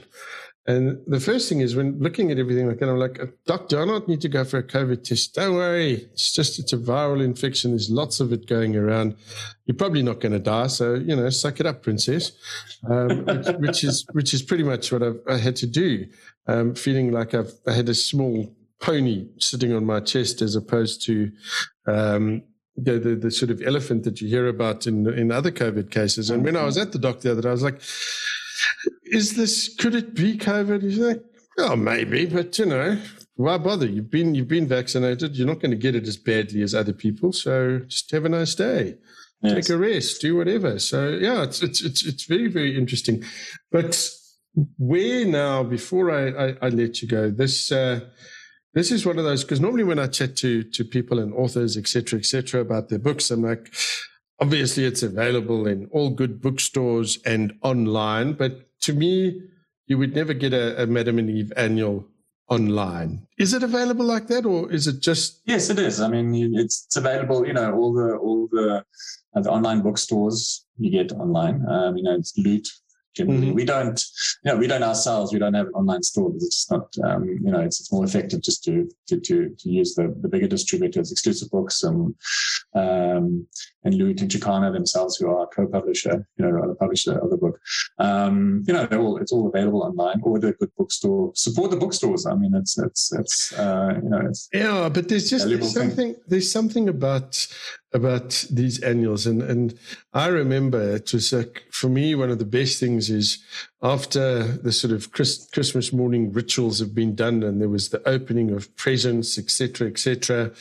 And 0.64 1.00
the 1.08 1.18
first 1.18 1.48
thing 1.48 1.60
is 1.60 1.74
when 1.74 1.98
looking 1.98 2.30
at 2.30 2.38
everything 2.38 2.68
like 2.68 2.78
that, 2.78 2.88
I'm 2.88 2.98
like, 2.98 3.18
doctor, 3.46 3.82
I 3.82 3.84
don't 3.84 4.06
need 4.06 4.20
to 4.20 4.28
go 4.28 4.44
for 4.44 4.58
a 4.58 4.62
COVID 4.62 5.02
test. 5.02 5.34
Don't 5.34 5.56
worry. 5.56 6.08
It's 6.12 6.32
just, 6.32 6.60
it's 6.60 6.72
a 6.72 6.76
viral 6.76 7.22
infection. 7.22 7.72
There's 7.72 7.90
lots 7.90 8.20
of 8.20 8.32
it 8.32 8.46
going 8.46 8.76
around. 8.76 9.16
You're 9.66 9.76
probably 9.76 10.02
not 10.02 10.20
going 10.20 10.32
to 10.32 10.38
die. 10.38 10.68
So, 10.68 10.94
you 10.94 11.16
know, 11.16 11.28
suck 11.30 11.58
it 11.58 11.66
up, 11.66 11.82
princess. 11.82 12.30
Um, 12.88 13.24
which, 13.24 13.46
which, 13.58 13.84
is, 13.84 14.06
which 14.12 14.34
is 14.34 14.42
pretty 14.42 14.62
much 14.62 14.92
what 14.92 15.02
I've, 15.02 15.20
I 15.28 15.38
had 15.38 15.56
to 15.56 15.66
do. 15.66 16.06
Um, 16.46 16.76
feeling 16.76 17.10
like 17.10 17.34
I've, 17.34 17.52
I 17.66 17.72
had 17.72 17.88
a 17.88 17.94
small 17.94 18.54
pony 18.80 19.28
sitting 19.38 19.72
on 19.72 19.84
my 19.84 19.98
chest 19.98 20.42
as 20.42 20.54
opposed 20.54 21.04
to, 21.06 21.32
um, 21.86 22.44
the, 22.76 22.98
the, 22.98 23.16
the 23.16 23.30
sort 23.30 23.50
of 23.50 23.60
elephant 23.62 24.04
that 24.04 24.20
you 24.20 24.28
hear 24.28 24.46
about 24.46 24.86
in, 24.86 25.06
in 25.12 25.30
other 25.30 25.50
COVID 25.50 25.90
cases. 25.90 26.30
And 26.30 26.44
when 26.44 26.56
I 26.56 26.64
was 26.64 26.78
at 26.78 26.92
the 26.92 26.98
doctor 26.98 27.28
the 27.28 27.32
other 27.32 27.42
day, 27.42 27.48
I 27.48 27.52
was 27.52 27.62
like, 27.62 27.82
is 29.12 29.36
this 29.36 29.74
could 29.76 29.94
it 29.94 30.14
be 30.14 30.36
COVID? 30.38 30.82
He's 30.82 30.98
like, 30.98 31.22
oh, 31.58 31.76
maybe, 31.76 32.26
but 32.26 32.58
you 32.58 32.66
know, 32.66 32.98
why 33.36 33.58
bother? 33.58 33.86
You've 33.86 34.10
been 34.10 34.34
you've 34.34 34.48
been 34.48 34.66
vaccinated. 34.66 35.36
You're 35.36 35.46
not 35.46 35.60
going 35.60 35.70
to 35.70 35.76
get 35.76 35.94
it 35.94 36.08
as 36.08 36.16
badly 36.16 36.62
as 36.62 36.74
other 36.74 36.94
people. 36.94 37.32
So 37.32 37.80
just 37.86 38.10
have 38.10 38.24
a 38.24 38.30
nice 38.30 38.54
day. 38.54 38.96
Yes. 39.42 39.66
Take 39.66 39.74
a 39.74 39.78
rest. 39.78 40.20
Do 40.20 40.36
whatever. 40.36 40.78
So 40.78 41.10
yeah, 41.10 41.42
it's 41.42 41.62
it's 41.62 41.82
it's 41.82 42.04
it's 42.04 42.24
very 42.24 42.48
very 42.48 42.76
interesting. 42.76 43.22
But 43.70 44.08
where 44.78 45.26
now? 45.26 45.62
Before 45.62 46.10
I 46.10 46.48
I, 46.48 46.56
I 46.62 46.68
let 46.70 47.02
you 47.02 47.08
go, 47.08 47.30
this. 47.30 47.70
Uh, 47.70 48.00
this 48.74 48.90
is 48.90 49.04
one 49.04 49.18
of 49.18 49.24
those 49.26 49.44
because 49.44 49.60
normally 49.60 49.84
when 49.84 49.98
I 49.98 50.06
chat 50.06 50.34
to 50.36 50.62
to 50.62 50.82
people 50.82 51.18
and 51.18 51.34
authors, 51.34 51.76
etc., 51.76 52.18
etc., 52.18 52.62
about 52.62 52.88
their 52.88 52.98
books, 52.98 53.30
I'm 53.30 53.42
like, 53.42 53.70
obviously 54.40 54.86
it's 54.86 55.02
available 55.02 55.66
in 55.66 55.88
all 55.92 56.08
good 56.08 56.40
bookstores 56.40 57.18
and 57.26 57.52
online. 57.60 58.32
But 58.32 58.71
to 58.82 58.92
me, 58.92 59.42
you 59.86 59.98
would 59.98 60.14
never 60.14 60.34
get 60.34 60.52
a, 60.52 60.82
a 60.82 60.86
Madam 60.86 61.18
and 61.18 61.30
Eve 61.30 61.52
annual 61.56 62.06
online. 62.48 63.26
Is 63.38 63.54
it 63.54 63.62
available 63.62 64.04
like 64.04 64.26
that, 64.28 64.44
or 64.44 64.70
is 64.70 64.86
it 64.86 65.00
just? 65.00 65.40
Yes, 65.46 65.70
it 65.70 65.78
is. 65.78 66.00
I 66.00 66.08
mean, 66.08 66.54
it's, 66.54 66.84
it's 66.86 66.96
available. 66.96 67.46
You 67.46 67.54
know, 67.54 67.72
all 67.74 67.92
the 67.92 68.16
all 68.16 68.48
the, 68.52 68.84
uh, 69.34 69.40
the 69.40 69.50
online 69.50 69.80
bookstores 69.80 70.66
you 70.78 70.90
get 70.90 71.12
online. 71.12 71.64
Um, 71.68 71.96
you 71.96 72.02
know, 72.02 72.14
it's 72.14 72.36
Loot, 72.36 72.68
generally. 73.14 73.48
Mm-hmm. 73.48 73.56
We 73.56 73.64
don't, 73.64 74.04
you 74.44 74.52
know, 74.52 74.56
we 74.56 74.66
don't 74.66 74.82
ourselves. 74.82 75.32
We 75.32 75.38
don't 75.38 75.54
have 75.54 75.66
an 75.66 75.74
online 75.74 76.02
store. 76.02 76.32
It's 76.36 76.70
not, 76.70 76.94
um, 77.04 77.24
you 77.24 77.50
know, 77.50 77.60
it's, 77.60 77.80
it's 77.80 77.92
more 77.92 78.04
effective 78.04 78.42
just 78.42 78.64
to 78.64 78.88
to 79.08 79.20
to, 79.20 79.54
to 79.58 79.70
use 79.70 79.94
the, 79.94 80.14
the 80.20 80.28
bigger 80.28 80.48
distributors, 80.48 81.12
exclusive 81.12 81.50
books, 81.50 81.82
and 81.82 82.14
um, 82.74 83.46
and 83.84 83.94
Louis 83.94 84.16
and 84.20 84.30
Jacana 84.30 84.72
themselves, 84.72 85.16
who 85.16 85.28
are 85.28 85.46
co-publisher, 85.48 86.26
you 86.36 86.44
know, 86.44 86.68
the 86.68 86.74
publisher 86.74 87.18
of 87.18 87.30
the 87.30 87.36
book. 87.36 87.60
Um, 87.98 88.64
you 88.66 88.74
know, 88.74 88.86
they're 88.86 89.00
all, 89.00 89.18
it's 89.18 89.32
all 89.32 89.48
available 89.48 89.82
online. 89.82 90.20
Or 90.22 90.38
the 90.38 90.52
good 90.52 90.70
bookstore. 90.76 91.32
Support 91.34 91.70
the 91.70 91.76
bookstores. 91.76 92.26
I 92.26 92.34
mean, 92.34 92.54
it's 92.54 92.78
it's 92.78 93.12
it's 93.12 93.52
uh, 93.52 93.98
you 94.02 94.08
know, 94.08 94.22
it's 94.26 94.48
yeah. 94.52 94.88
But 94.88 95.08
there's 95.08 95.28
just 95.30 95.48
there's 95.48 95.72
something 95.72 96.14
thing. 96.14 96.16
there's 96.26 96.50
something 96.50 96.88
about 96.88 97.46
about 97.94 98.46
these 98.50 98.80
annuals. 98.80 99.26
And, 99.26 99.42
and 99.42 99.78
I 100.14 100.28
remember 100.28 100.80
it 100.96 101.12
was 101.12 101.32
like, 101.32 101.64
for 101.70 101.88
me, 101.88 102.14
one 102.14 102.30
of 102.30 102.38
the 102.38 102.44
best 102.44 102.80
things 102.80 103.10
is 103.10 103.38
after 103.82 104.44
the 104.44 104.72
sort 104.72 104.92
of 104.92 105.12
Chris, 105.12 105.46
Christmas 105.52 105.92
morning 105.92 106.32
rituals 106.32 106.78
have 106.78 106.94
been 106.94 107.14
done 107.14 107.42
and 107.42 107.60
there 107.60 107.68
was 107.68 107.90
the 107.90 108.06
opening 108.08 108.50
of 108.50 108.74
presents, 108.76 109.38
etc., 109.38 109.88
etc., 109.88 110.52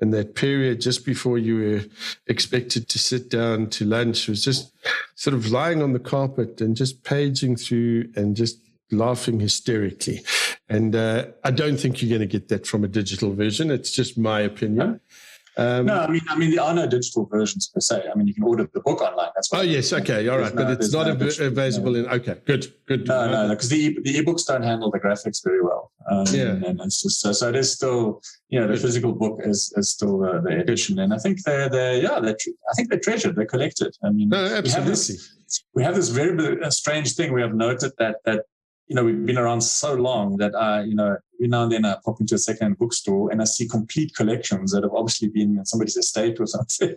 and 0.00 0.14
that 0.14 0.36
period 0.36 0.80
just 0.80 1.04
before 1.04 1.38
you 1.38 1.56
were 1.56 1.84
expected 2.28 2.88
to 2.88 2.98
sit 2.98 3.28
down 3.28 3.68
to 3.70 3.84
lunch 3.84 4.28
was 4.28 4.44
just 4.44 4.72
sort 5.16 5.34
of 5.34 5.50
lying 5.50 5.82
on 5.82 5.92
the 5.92 5.98
carpet 5.98 6.60
and 6.60 6.76
just 6.76 7.02
paging 7.02 7.56
through 7.56 8.08
and 8.14 8.36
just 8.36 8.60
laughing 8.92 9.40
hysterically. 9.40 10.20
And 10.68 10.94
uh, 10.94 11.26
I 11.44 11.50
don't 11.50 11.78
think 11.78 12.00
you're 12.00 12.16
going 12.16 12.28
to 12.28 12.38
get 12.38 12.48
that 12.48 12.66
from 12.66 12.84
a 12.84 12.88
digital 12.88 13.34
version. 13.34 13.70
It's 13.70 13.90
just 13.90 14.16
my 14.16 14.40
opinion. 14.40 15.00
Um, 15.58 15.86
no, 15.86 15.94
I 15.94 16.06
mean, 16.06 16.20
I 16.28 16.38
mean, 16.38 16.52
there 16.52 16.62
are 16.62 16.72
no 16.72 16.86
digital 16.86 17.26
versions 17.26 17.66
per 17.66 17.80
se. 17.80 18.04
I 18.08 18.14
mean, 18.16 18.28
you 18.28 18.34
can 18.34 18.44
order 18.44 18.70
the 18.72 18.78
book 18.78 19.02
online. 19.02 19.30
That's 19.34 19.52
oh 19.52 19.62
yes, 19.62 19.92
okay, 19.92 20.28
all 20.28 20.38
right, 20.38 20.54
no, 20.54 20.64
but 20.64 20.70
it's 20.70 20.92
not 20.92 21.08
no 21.08 21.46
available 21.46 21.96
in. 21.96 22.06
Okay, 22.06 22.36
good, 22.46 22.72
good. 22.86 23.08
No, 23.08 23.28
no, 23.28 23.48
because 23.48 23.68
the 23.68 23.98
the 24.04 24.14
ebooks 24.14 24.46
don't 24.46 24.62
handle 24.62 24.88
the 24.92 25.00
graphics 25.00 25.42
very 25.42 25.60
well. 25.60 25.90
Um, 26.08 26.26
yeah, 26.30 26.52
and 26.68 26.80
it's 26.80 27.02
just 27.02 27.20
so, 27.20 27.32
so 27.32 27.48
it 27.48 27.56
is 27.56 27.72
still 27.72 28.22
you 28.50 28.60
know 28.60 28.68
the 28.68 28.76
physical 28.76 29.12
book 29.12 29.40
is 29.42 29.72
is 29.76 29.90
still 29.90 30.18
the, 30.18 30.40
the 30.40 30.60
edition, 30.60 31.00
and 31.00 31.12
I 31.12 31.18
think 31.18 31.42
they're 31.42 31.68
they 31.68 32.02
yeah 32.02 32.20
they 32.20 32.30
I 32.30 32.74
think 32.76 32.90
they're 32.90 33.00
treasured, 33.00 33.34
they're 33.34 33.44
collected. 33.44 33.96
I 34.04 34.10
mean, 34.10 34.28
no, 34.28 34.44
absolutely. 34.44 34.68
We 34.68 34.72
have 34.72 34.86
this, 34.86 35.64
we 35.74 35.82
have 35.82 35.94
this 35.96 36.08
very 36.10 36.70
strange 36.70 37.14
thing. 37.16 37.32
We 37.32 37.42
have 37.42 37.54
noted 37.54 37.92
that 37.98 38.18
that 38.26 38.44
you 38.88 38.96
know, 38.96 39.04
we've 39.04 39.26
been 39.26 39.38
around 39.38 39.60
so 39.60 39.94
long 39.94 40.38
that 40.38 40.54
I, 40.54 40.82
you 40.82 40.94
know, 40.94 41.16
every 41.38 41.48
now 41.48 41.64
and 41.64 41.72
then 41.72 41.84
I 41.84 41.96
pop 42.02 42.20
into 42.20 42.34
a 42.34 42.38
second 42.38 42.78
bookstore 42.78 43.30
and 43.30 43.42
I 43.42 43.44
see 43.44 43.68
complete 43.68 44.14
collections 44.14 44.72
that 44.72 44.82
have 44.82 44.94
obviously 44.94 45.28
been 45.28 45.58
in 45.58 45.66
somebody's 45.66 45.96
estate 45.96 46.40
or 46.40 46.46
something 46.46 46.94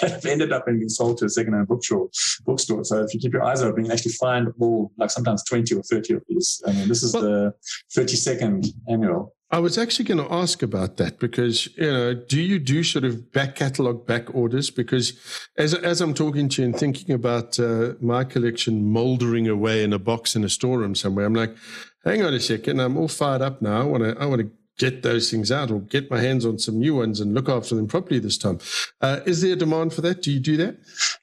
have 0.00 0.24
ended 0.24 0.52
up 0.52 0.66
and 0.66 0.80
been 0.80 0.88
sold 0.88 1.18
to 1.18 1.26
a 1.26 1.28
second-hand 1.28 1.68
bookstore. 1.68 2.08
Bookstore. 2.46 2.84
So 2.84 3.02
if 3.02 3.12
you 3.12 3.20
keep 3.20 3.34
your 3.34 3.44
eyes 3.44 3.62
open, 3.62 3.84
you 3.84 3.90
can 3.90 3.98
actually 3.98 4.12
find 4.12 4.48
all, 4.58 4.92
like 4.96 5.10
sometimes 5.10 5.44
20 5.44 5.74
or 5.74 5.82
30 5.82 6.14
of 6.14 6.22
these. 6.26 6.62
I 6.66 6.72
mean, 6.72 6.88
this 6.88 7.02
is 7.02 7.12
well, 7.12 7.22
the 7.22 7.54
32nd 7.94 8.68
annual. 8.88 9.34
I 9.52 9.58
was 9.58 9.76
actually 9.76 10.04
going 10.04 10.24
to 10.24 10.32
ask 10.32 10.62
about 10.62 10.96
that 10.98 11.18
because 11.18 11.66
you 11.76 11.90
know, 11.90 12.14
do 12.14 12.40
you 12.40 12.60
do 12.60 12.84
sort 12.84 13.04
of 13.04 13.32
back 13.32 13.56
catalog 13.56 14.06
back 14.06 14.32
orders? 14.32 14.70
Because 14.70 15.18
as 15.58 15.74
as 15.74 16.00
I'm 16.00 16.14
talking 16.14 16.48
to 16.50 16.62
you 16.62 16.66
and 16.66 16.76
thinking 16.76 17.12
about 17.12 17.58
uh, 17.58 17.94
my 18.00 18.22
collection 18.22 18.92
moldering 18.92 19.48
away 19.48 19.82
in 19.82 19.92
a 19.92 19.98
box 19.98 20.36
in 20.36 20.44
a 20.44 20.48
storeroom 20.48 20.94
somewhere, 20.94 21.26
I'm 21.26 21.34
like, 21.34 21.56
hang 22.04 22.22
on 22.22 22.32
a 22.32 22.40
second, 22.40 22.80
I'm 22.80 22.96
all 22.96 23.08
fired 23.08 23.42
up 23.42 23.60
now. 23.60 23.80
I 23.80 23.84
want 23.84 24.04
to 24.04 24.16
I 24.20 24.26
want 24.26 24.42
to 24.42 24.50
get 24.78 25.02
those 25.02 25.30
things 25.30 25.52
out 25.52 25.70
or 25.70 25.80
get 25.80 26.10
my 26.10 26.18
hands 26.18 26.46
on 26.46 26.58
some 26.58 26.78
new 26.78 26.94
ones 26.94 27.20
and 27.20 27.34
look 27.34 27.50
after 27.50 27.74
them 27.74 27.86
properly 27.86 28.18
this 28.18 28.38
time. 28.38 28.58
Uh, 29.02 29.20
is 29.26 29.42
there 29.42 29.52
a 29.52 29.56
demand 29.56 29.92
for 29.92 30.00
that? 30.00 30.22
Do 30.22 30.32
you 30.32 30.40
do 30.40 30.56
that? 30.56 30.78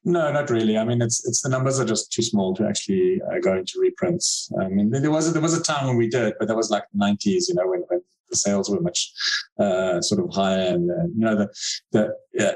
No, 0.05 0.31
not 0.31 0.49
really. 0.51 0.77
I 0.77 0.83
mean, 0.83 1.01
it's 1.01 1.25
it's 1.27 1.41
the 1.41 1.49
numbers 1.49 1.79
are 1.79 1.85
just 1.85 2.11
too 2.11 2.21
small 2.21 2.53
to 2.55 2.67
actually 2.67 3.21
uh, 3.31 3.39
go 3.39 3.57
into 3.57 3.79
reprints. 3.79 4.51
I 4.61 4.67
mean, 4.67 4.91
there 4.91 5.11
was 5.11 5.31
there 5.31 5.41
was 5.41 5.57
a 5.57 5.63
time 5.63 5.87
when 5.87 5.95
we 5.95 6.09
did, 6.09 6.33
but 6.39 6.49
that 6.49 6.57
was 6.57 6.69
like 6.69 6.83
the 6.93 6.99
90s, 6.99 7.47
you 7.47 7.55
know, 7.55 7.67
when, 7.67 7.81
when 7.87 8.01
sales 8.37 8.69
were 8.69 8.79
much 8.81 9.11
uh, 9.59 10.01
sort 10.01 10.23
of 10.23 10.33
higher, 10.33 10.67
and 10.73 10.89
uh, 10.89 11.03
you 11.15 11.25
know 11.25 11.35
the 11.35 11.47
the, 11.91 12.13
yeah, 12.33 12.55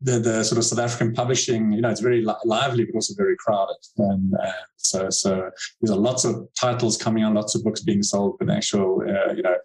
the 0.00 0.18
the 0.18 0.44
sort 0.44 0.58
of 0.58 0.64
South 0.64 0.78
African 0.78 1.12
publishing, 1.14 1.72
you 1.72 1.80
know, 1.80 1.90
it's 1.90 2.00
very 2.00 2.24
li- 2.24 2.34
lively 2.44 2.84
but 2.84 2.94
also 2.94 3.14
very 3.16 3.36
crowded, 3.38 3.76
and 3.98 4.34
uh, 4.34 4.52
so 4.76 5.10
so 5.10 5.50
there's 5.80 5.96
lots 5.96 6.24
of 6.24 6.48
titles 6.58 6.96
coming 6.96 7.24
on, 7.24 7.34
lots 7.34 7.54
of 7.54 7.62
books 7.62 7.82
being 7.82 8.02
sold, 8.02 8.36
but 8.38 8.50
actual, 8.50 9.02
uh, 9.02 9.32
you 9.32 9.42
know, 9.42 9.56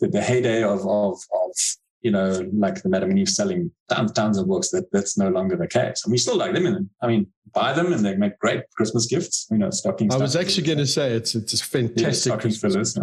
the, 0.00 0.08
the 0.08 0.22
heyday 0.22 0.62
of 0.62 0.80
of 0.86 1.18
of 1.32 1.52
you 2.04 2.10
know, 2.10 2.46
like 2.52 2.82
the 2.82 2.90
Madam 2.90 3.16
Eve 3.16 3.30
selling 3.30 3.70
tons, 3.88 4.12
tons 4.12 4.36
of 4.36 4.46
books, 4.46 4.68
that 4.70 4.92
that's 4.92 5.16
no 5.16 5.30
longer 5.30 5.56
the 5.56 5.66
case. 5.66 6.04
And 6.04 6.12
we 6.12 6.18
still 6.18 6.36
like 6.36 6.52
them. 6.52 6.66
And 6.66 6.90
I 7.00 7.06
mean, 7.06 7.26
buy 7.54 7.72
them 7.72 7.94
and 7.94 8.04
they 8.04 8.14
make 8.14 8.38
great 8.38 8.62
Christmas 8.76 9.06
gifts, 9.06 9.46
you 9.50 9.56
know, 9.56 9.70
stocking. 9.70 10.12
I 10.12 10.18
was 10.18 10.36
actually 10.36 10.66
going 10.66 10.78
to 10.78 10.86
say 10.86 11.12
it's, 11.12 11.34
it's 11.34 11.62
fantastic. 11.62 12.02
Yeah, 12.02 12.10
stocking 12.10 12.50
fillers. 12.50 12.98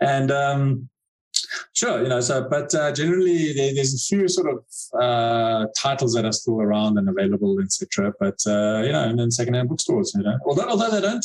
And, 0.00 0.30
um, 0.30 0.90
Sure, 1.74 2.02
you 2.02 2.08
know, 2.08 2.20
so 2.20 2.48
but 2.48 2.74
uh, 2.74 2.92
generally 2.92 3.52
there, 3.52 3.74
there's 3.74 3.94
a 3.94 3.98
few 3.98 4.28
sort 4.28 4.48
of 4.52 5.00
uh, 5.00 5.66
titles 5.76 6.14
that 6.14 6.24
are 6.24 6.32
still 6.32 6.60
around 6.60 6.98
and 6.98 7.08
available, 7.08 7.60
etc. 7.60 8.12
But 8.18 8.40
uh, 8.46 8.82
you 8.84 8.92
know, 8.92 9.04
and 9.04 9.18
then 9.18 9.30
secondhand 9.30 9.68
bookstores, 9.68 10.12
you 10.16 10.22
know, 10.22 10.38
although 10.46 10.68
although 10.68 10.90
they 10.90 11.00
don't 11.00 11.24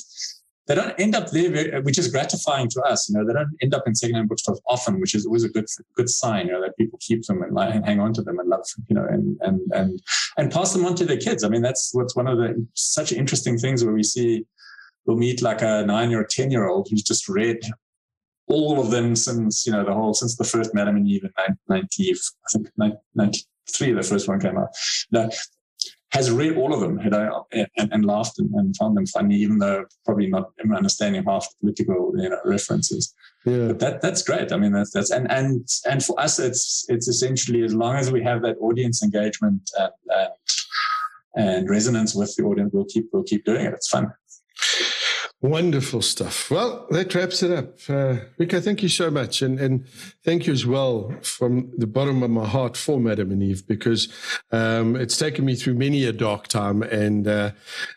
they 0.67 0.76
don't 0.76 0.98
end 1.00 1.15
up 1.15 1.30
there, 1.32 1.82
which 1.82 1.98
is 1.98 2.08
gratifying 2.08 2.70
to 2.70 2.82
us. 2.84 3.10
You 3.10 3.17
know, 3.17 3.26
they 3.26 3.34
don't 3.34 3.50
end 3.62 3.74
up 3.74 3.84
in 3.88 3.96
secondhand 3.96 4.30
bookstores 4.30 4.62
often, 4.67 5.00
which 5.00 5.15
is 5.15 5.26
always 5.26 5.44
a 5.44 5.50
good 5.50 5.65
good 5.96 6.10
sign. 6.10 6.48
You 6.48 6.54
know, 6.54 6.62
that 6.62 6.78
people 6.78 7.00
keep 7.02 7.26
them 7.26 7.41
and, 7.41 7.58
and 7.58 7.86
hang 7.86 8.00
on 8.00 8.13
to 8.13 8.22
them 8.22 8.39
and 8.39 8.48
love, 8.48 8.65
you 8.88 8.96
know, 8.96 9.06
and 9.06 9.38
and 9.41 9.60
and 9.74 10.02
and 10.38 10.52
pass 10.52 10.74
them 10.74 10.86
on 10.86 10.96
to 10.96 11.06
their 11.06 11.17
kids. 11.17 11.44
I 11.44 11.50
mean, 11.50 11.62
that's 11.62 11.94
what's 11.94 12.15
one 12.15 12.28
of 12.28 12.38
the 12.38 12.65
such 12.74 13.12
interesting 13.12 13.58
things 13.58 13.84
where 13.84 13.94
we 13.94 14.04
see 14.04 14.46
we'll 15.06 15.17
meet 15.17 15.41
like 15.41 15.62
a 15.62 15.84
nine 15.86 16.13
or 16.13 16.24
ten 16.24 16.52
year 16.52 16.70
old 16.70 16.88
who's 16.89 17.04
just 17.04 17.28
read 17.28 17.60
all 18.52 18.80
of 18.80 18.92
them 18.92 19.16
since 19.16 19.66
you 19.66 19.72
know 19.72 19.84
the 19.84 19.94
whole 19.94 20.14
since 20.14 20.36
the 20.36 20.44
first 20.44 20.74
Madam 20.74 20.98
and 20.98 21.08
Eve 21.08 21.24
in 21.24 21.32
90, 21.68 22.12
I 22.12 22.52
think 22.52 22.70
93, 23.16 23.94
the 23.94 24.04
first 24.04 24.28
one 24.28 24.40
came 24.40 24.58
out. 24.58 24.70
Now, 25.12 25.30
has 26.12 26.30
read 26.30 26.58
all 26.58 26.74
of 26.74 26.82
them 26.82 27.00
you 27.00 27.10
know, 27.10 27.48
and, 27.54 27.70
and 27.78 28.06
laughed 28.06 28.38
and, 28.40 28.54
and, 28.56 28.76
found 28.76 28.98
them 28.98 29.06
funny, 29.06 29.36
even 29.38 29.60
though 29.60 29.86
probably 30.06 30.28
not 30.28 30.52
understanding 30.76 31.24
half 31.24 31.48
the 31.50 31.56
political 31.62 32.12
you 32.18 32.30
know, 32.30 32.40
references. 32.44 33.14
Yeah. 33.46 33.68
But 33.68 33.80
that 33.80 34.02
that's 34.02 34.22
great. 34.22 34.52
I 34.52 34.58
mean, 34.58 34.74
that's 34.74 34.92
that's 34.92 35.12
and 35.12 35.32
and 35.32 35.68
and 35.90 36.04
for 36.04 36.20
us, 36.20 36.38
it's 36.38 36.86
it's 36.90 37.08
essentially 37.08 37.64
as 37.64 37.74
long 37.74 37.96
as 37.96 38.12
we 38.12 38.22
have 38.24 38.42
that 38.44 38.58
audience 38.60 39.04
engagement 39.04 39.70
and 39.80 39.92
and, 41.36 41.56
and 41.58 41.70
resonance 41.70 42.14
with 42.14 42.36
the 42.36 42.44
audience, 42.44 42.72
we'll 42.74 42.86
keep 42.86 43.10
we'll 43.14 43.24
keep 43.24 43.46
doing 43.46 43.66
it. 43.66 43.74
It's 43.74 43.88
fun. 43.88 44.12
Wonderful 45.44 46.04
stuff. 46.04 46.52
Well, 46.52 46.86
that 46.92 47.16
wraps 47.16 47.42
it 47.42 47.50
up. 47.50 47.80
Uh, 47.90 48.18
Rico, 48.38 48.62
thank 48.62 48.84
you 48.84 48.90
so 48.90 49.10
much. 49.10 49.42
And, 49.42 49.60
and 49.60 49.88
thank 50.24 50.46
you 50.46 50.54
as 50.54 50.68
well 50.68 51.16
from 51.24 51.72
the 51.76 51.88
bottom 51.88 52.22
of 52.22 52.30
my 52.30 52.46
heart 52.46 52.78
for 52.78 53.00
Madam 53.00 53.32
and 53.32 53.42
Eve, 53.42 53.66
because 53.66 54.08
um, 54.52 54.96
it's 54.96 55.18
taken 55.18 55.44
me 55.44 55.56
through 55.56 55.74
many 55.74 56.06
a 56.06 56.14
dark 56.14 56.48
time 56.48 56.84
and 56.84 57.28
uh, 57.28 57.52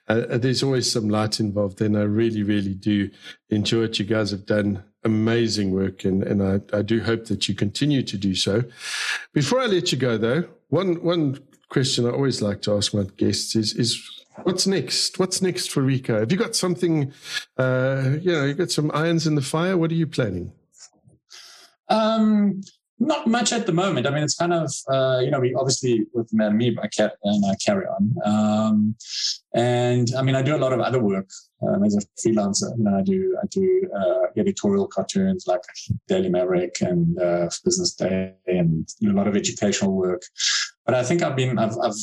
uh, 0.09 0.39
there's 0.39 0.63
always 0.63 0.91
some 0.91 1.11
light 1.11 1.39
involved. 1.39 1.83
And 1.83 1.99
I 1.99 2.05
really, 2.05 2.43
really 2.43 2.73
do 2.73 3.11
enjoy 3.51 3.83
it. 3.83 3.99
You 3.99 4.07
guys 4.07 4.31
have 4.31 4.47
done 4.47 4.83
amazing 5.05 5.73
work 5.73 6.07
and, 6.07 6.23
and 6.23 6.43
I, 6.43 6.79
I 6.79 6.81
do 6.81 7.03
hope 7.03 7.27
that 7.27 7.47
you 7.47 7.55
continue 7.55 8.03
to 8.05 8.17
do 8.17 8.35
so. 8.35 8.65
Before 9.35 9.61
I 9.61 9.67
let 9.67 9.93
you 9.93 9.99
go, 9.99 10.17
though, 10.17 10.45
one, 10.71 10.95
one 11.03 11.41
question 11.69 12.07
I 12.07 12.11
always 12.11 12.41
like 12.41 12.63
to 12.63 12.75
ask 12.75 12.95
my 12.95 13.05
guests 13.19 13.55
is, 13.55 13.75
is 13.75 14.24
What's 14.42 14.66
next? 14.66 15.18
What's 15.18 15.40
next 15.40 15.70
for 15.70 15.83
Rico? 15.83 16.18
Have 16.18 16.33
you 16.33 16.38
got 16.38 16.57
something? 16.57 17.12
Uh, 17.57 18.16
you 18.20 18.33
know, 18.33 18.44
you 18.44 18.55
got 18.55 18.70
some 18.70 18.90
irons 18.92 19.27
in 19.27 19.37
the 19.37 19.42
fire. 19.42 19.77
What 19.77 19.90
are 19.90 19.94
you 19.94 20.07
planning? 20.07 20.53
Um, 21.88 22.61
not 22.99 23.27
much 23.27 23.53
at 23.53 23.66
the 23.66 23.73
moment. 23.73 24.07
I 24.07 24.11
mean, 24.11 24.23
it's 24.23 24.37
kind 24.37 24.53
of 24.53 24.73
uh, 24.88 25.20
you 25.23 25.31
know, 25.31 25.40
we 25.40 25.55
obviously 25.55 26.07
with 26.12 26.33
Me, 26.33 26.77
I 26.83 26.88
carry 26.88 27.12
and 27.23 27.44
I 27.49 27.55
carry 27.64 27.87
on. 27.87 28.14
Um, 28.25 28.97
and 29.55 30.09
I 30.16 30.23
mean, 30.23 30.35
I 30.35 30.42
do 30.42 30.57
a 30.57 30.59
lot 30.59 30.73
of 30.73 30.81
other 30.81 31.01
work 31.01 31.29
um, 31.62 31.85
as 31.85 31.97
a 31.97 32.01
freelancer. 32.20 32.77
You 32.77 32.85
know, 32.85 32.99
I 32.99 33.03
do 33.03 33.38
I 33.42 33.47
do 33.47 33.88
uh, 33.97 34.27
editorial 34.37 34.88
cartoons 34.88 35.47
like 35.47 35.62
Daily 36.09 36.29
Maverick 36.29 36.81
and 36.81 37.18
uh, 37.20 37.49
Business 37.64 37.94
Day, 37.94 38.35
and 38.47 38.88
you 38.99 39.09
know, 39.09 39.14
a 39.14 39.18
lot 39.18 39.29
of 39.29 39.37
educational 39.37 39.92
work. 39.92 40.23
But 40.85 40.94
I 40.94 41.03
think 41.03 41.23
I've 41.23 41.37
been 41.37 41.59
I've, 41.59 41.77
I've 41.83 41.94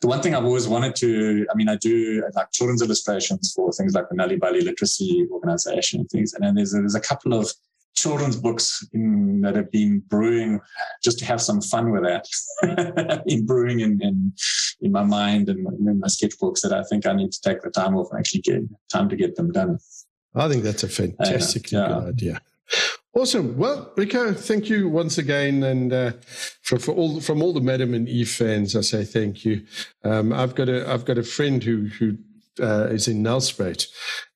the 0.00 0.08
one 0.08 0.20
thing 0.20 0.34
I've 0.34 0.44
always 0.44 0.68
wanted 0.68 0.94
to, 0.96 1.46
I 1.50 1.54
mean, 1.54 1.68
I 1.68 1.76
do 1.76 2.22
like 2.34 2.52
children's 2.52 2.82
illustrations 2.82 3.52
for 3.54 3.72
things 3.72 3.94
like 3.94 4.08
the 4.10 4.14
Nal'ibali 4.14 4.62
Literacy 4.62 5.26
Organization 5.30 6.00
and 6.00 6.08
things. 6.10 6.34
And 6.34 6.44
then 6.44 6.54
there's 6.54 6.74
a, 6.74 6.78
there's 6.78 6.94
a 6.94 7.00
couple 7.00 7.32
of 7.32 7.50
children's 7.94 8.36
books 8.36 8.86
in, 8.92 9.40
that 9.40 9.56
have 9.56 9.70
been 9.70 10.00
brewing 10.08 10.60
just 11.02 11.18
to 11.20 11.24
have 11.24 11.40
some 11.40 11.62
fun 11.62 11.90
with 11.90 12.02
that. 12.02 13.22
in 13.26 13.46
brewing 13.46 13.80
in, 13.80 14.02
in, 14.02 14.32
in 14.82 14.92
my 14.92 15.02
mind 15.02 15.48
and 15.48 15.66
in 15.66 16.00
my 16.00 16.08
sketchbooks 16.08 16.60
that 16.60 16.72
I 16.72 16.82
think 16.84 17.06
I 17.06 17.14
need 17.14 17.32
to 17.32 17.40
take 17.40 17.62
the 17.62 17.70
time 17.70 17.96
off 17.96 18.10
and 18.10 18.20
actually 18.20 18.42
get 18.42 18.62
time 18.92 19.08
to 19.08 19.16
get 19.16 19.36
them 19.36 19.50
done. 19.50 19.78
I 20.34 20.48
think 20.50 20.62
that's 20.62 20.82
a 20.82 20.88
fantastic 20.88 21.72
uh, 21.72 21.76
yeah. 21.78 21.88
good 21.88 22.08
idea. 22.08 22.40
Awesome. 23.16 23.56
Well, 23.56 23.90
Rico, 23.96 24.34
thank 24.34 24.68
you 24.68 24.90
once 24.90 25.16
again, 25.16 25.62
and 25.62 25.90
uh, 25.90 26.12
for, 26.60 26.78
for 26.78 26.92
all 26.92 27.18
from 27.18 27.42
all 27.42 27.54
the 27.54 27.62
Madam 27.62 27.94
and 27.94 28.06
Eve 28.06 28.28
fans, 28.28 28.76
I 28.76 28.82
say 28.82 29.04
thank 29.04 29.42
you. 29.42 29.64
Um, 30.04 30.34
I've 30.34 30.54
got 30.54 30.68
a 30.68 30.86
I've 30.86 31.06
got 31.06 31.16
a 31.16 31.22
friend 31.22 31.62
who 31.64 31.86
who 31.86 32.18
uh, 32.60 32.88
is 32.90 33.08
in 33.08 33.22
Nelspruit, 33.22 33.86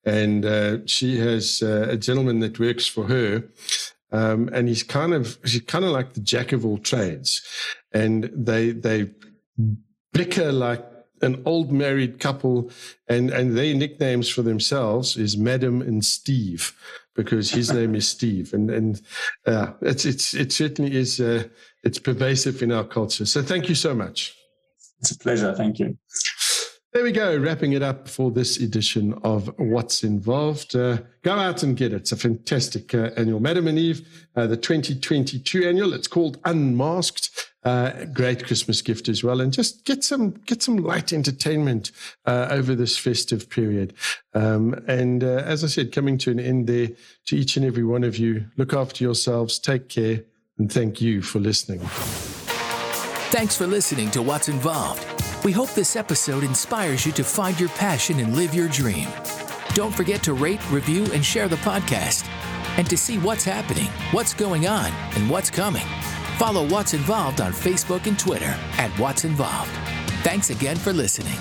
and 0.06 0.46
uh, 0.46 0.78
she 0.86 1.18
has 1.18 1.62
uh, 1.62 1.88
a 1.90 1.98
gentleman 1.98 2.40
that 2.40 2.58
works 2.58 2.86
for 2.86 3.04
her, 3.04 3.44
um, 4.12 4.48
and 4.50 4.66
he's 4.66 4.82
kind 4.82 5.12
of 5.12 5.36
he's 5.44 5.60
kind 5.60 5.84
of 5.84 5.90
like 5.90 6.14
the 6.14 6.20
jack 6.20 6.52
of 6.52 6.64
all 6.64 6.78
trades, 6.78 7.42
and 7.92 8.30
they 8.32 8.70
they 8.70 9.10
bicker 10.14 10.52
like 10.52 10.82
an 11.20 11.42
old 11.44 11.70
married 11.70 12.18
couple, 12.18 12.70
and 13.06 13.28
and 13.28 13.58
their 13.58 13.74
nicknames 13.74 14.30
for 14.30 14.40
themselves 14.40 15.18
is 15.18 15.36
Madam 15.36 15.82
and 15.82 16.02
Steve 16.02 16.74
because 17.22 17.50
his 17.50 17.72
name 17.78 17.94
is 17.94 18.08
Steve, 18.08 18.54
and 18.54 18.70
and 18.70 19.02
uh, 19.46 19.72
it's 19.82 20.04
it's 20.04 20.34
it 20.34 20.52
certainly 20.52 20.96
is 20.96 21.20
uh, 21.20 21.44
it's 21.84 21.98
pervasive 21.98 22.62
in 22.62 22.72
our 22.72 22.84
culture. 22.84 23.26
So 23.26 23.42
thank 23.42 23.68
you 23.68 23.74
so 23.74 23.94
much. 23.94 24.34
It's 25.00 25.12
a 25.12 25.18
pleasure. 25.18 25.54
Thank 25.54 25.78
you. 25.78 25.96
There 26.92 27.04
we 27.04 27.12
go, 27.12 27.38
wrapping 27.38 27.74
it 27.74 27.82
up 27.82 28.08
for 28.08 28.32
this 28.32 28.56
edition 28.56 29.14
of 29.22 29.48
Watts 29.58 30.02
Involved. 30.02 30.74
Uh, 30.74 30.98
go 31.22 31.34
out 31.34 31.62
and 31.62 31.76
get 31.76 31.92
it. 31.92 31.96
It's 31.96 32.12
a 32.12 32.16
fantastic 32.16 32.92
uh, 32.92 33.10
annual. 33.16 33.38
Madam 33.38 33.68
and 33.68 33.78
Eve, 33.78 34.26
uh, 34.34 34.48
the 34.48 34.56
2022 34.56 35.68
annual. 35.68 35.94
It's 35.94 36.08
called 36.08 36.38
Unmasked. 36.44 37.49
Uh, 37.62 38.06
great 38.06 38.46
Christmas 38.46 38.80
gift 38.80 39.06
as 39.06 39.22
well, 39.22 39.42
and 39.42 39.52
just 39.52 39.84
get 39.84 40.02
some 40.02 40.30
get 40.46 40.62
some 40.62 40.78
light 40.78 41.12
entertainment 41.12 41.92
uh, 42.24 42.48
over 42.50 42.74
this 42.74 42.96
festive 42.96 43.50
period. 43.50 43.92
Um, 44.32 44.82
and 44.88 45.22
uh, 45.22 45.42
as 45.44 45.62
I 45.62 45.66
said, 45.66 45.92
coming 45.92 46.16
to 46.18 46.30
an 46.30 46.40
end 46.40 46.68
there, 46.68 46.88
to 47.26 47.36
each 47.36 47.58
and 47.58 47.66
every 47.66 47.84
one 47.84 48.02
of 48.02 48.16
you, 48.16 48.46
look 48.56 48.72
after 48.72 49.04
yourselves, 49.04 49.58
take 49.58 49.90
care, 49.90 50.24
and 50.56 50.72
thank 50.72 51.02
you 51.02 51.20
for 51.20 51.38
listening. 51.38 51.80
Thanks 53.30 53.58
for 53.58 53.66
listening 53.66 54.10
to 54.12 54.22
Watts 54.22 54.48
Involved. 54.48 55.04
We 55.44 55.52
hope 55.52 55.70
this 55.74 55.96
episode 55.96 56.44
inspires 56.44 57.04
you 57.04 57.12
to 57.12 57.24
find 57.24 57.60
your 57.60 57.68
passion 57.70 58.20
and 58.20 58.36
live 58.36 58.54
your 58.54 58.68
dream. 58.68 59.08
Don't 59.74 59.94
forget 59.94 60.22
to 60.22 60.32
rate, 60.32 60.60
review, 60.70 61.04
and 61.12 61.22
share 61.22 61.46
the 61.46 61.56
podcast. 61.56 62.26
And 62.78 62.88
to 62.88 62.96
see 62.96 63.18
what's 63.18 63.44
happening, 63.44 63.88
what's 64.12 64.32
going 64.32 64.66
on, 64.66 64.90
and 65.14 65.28
what's 65.28 65.50
coming 65.50 65.86
Follow 66.40 66.66
Watts 66.66 66.94
Involved 66.94 67.42
on 67.42 67.52
Facebook 67.52 68.06
and 68.06 68.18
Twitter 68.18 68.56
at 68.78 68.98
Watts 68.98 69.26
Involved. 69.26 69.70
Thanks 70.22 70.48
again 70.48 70.74
for 70.74 70.90
listening. 70.90 71.36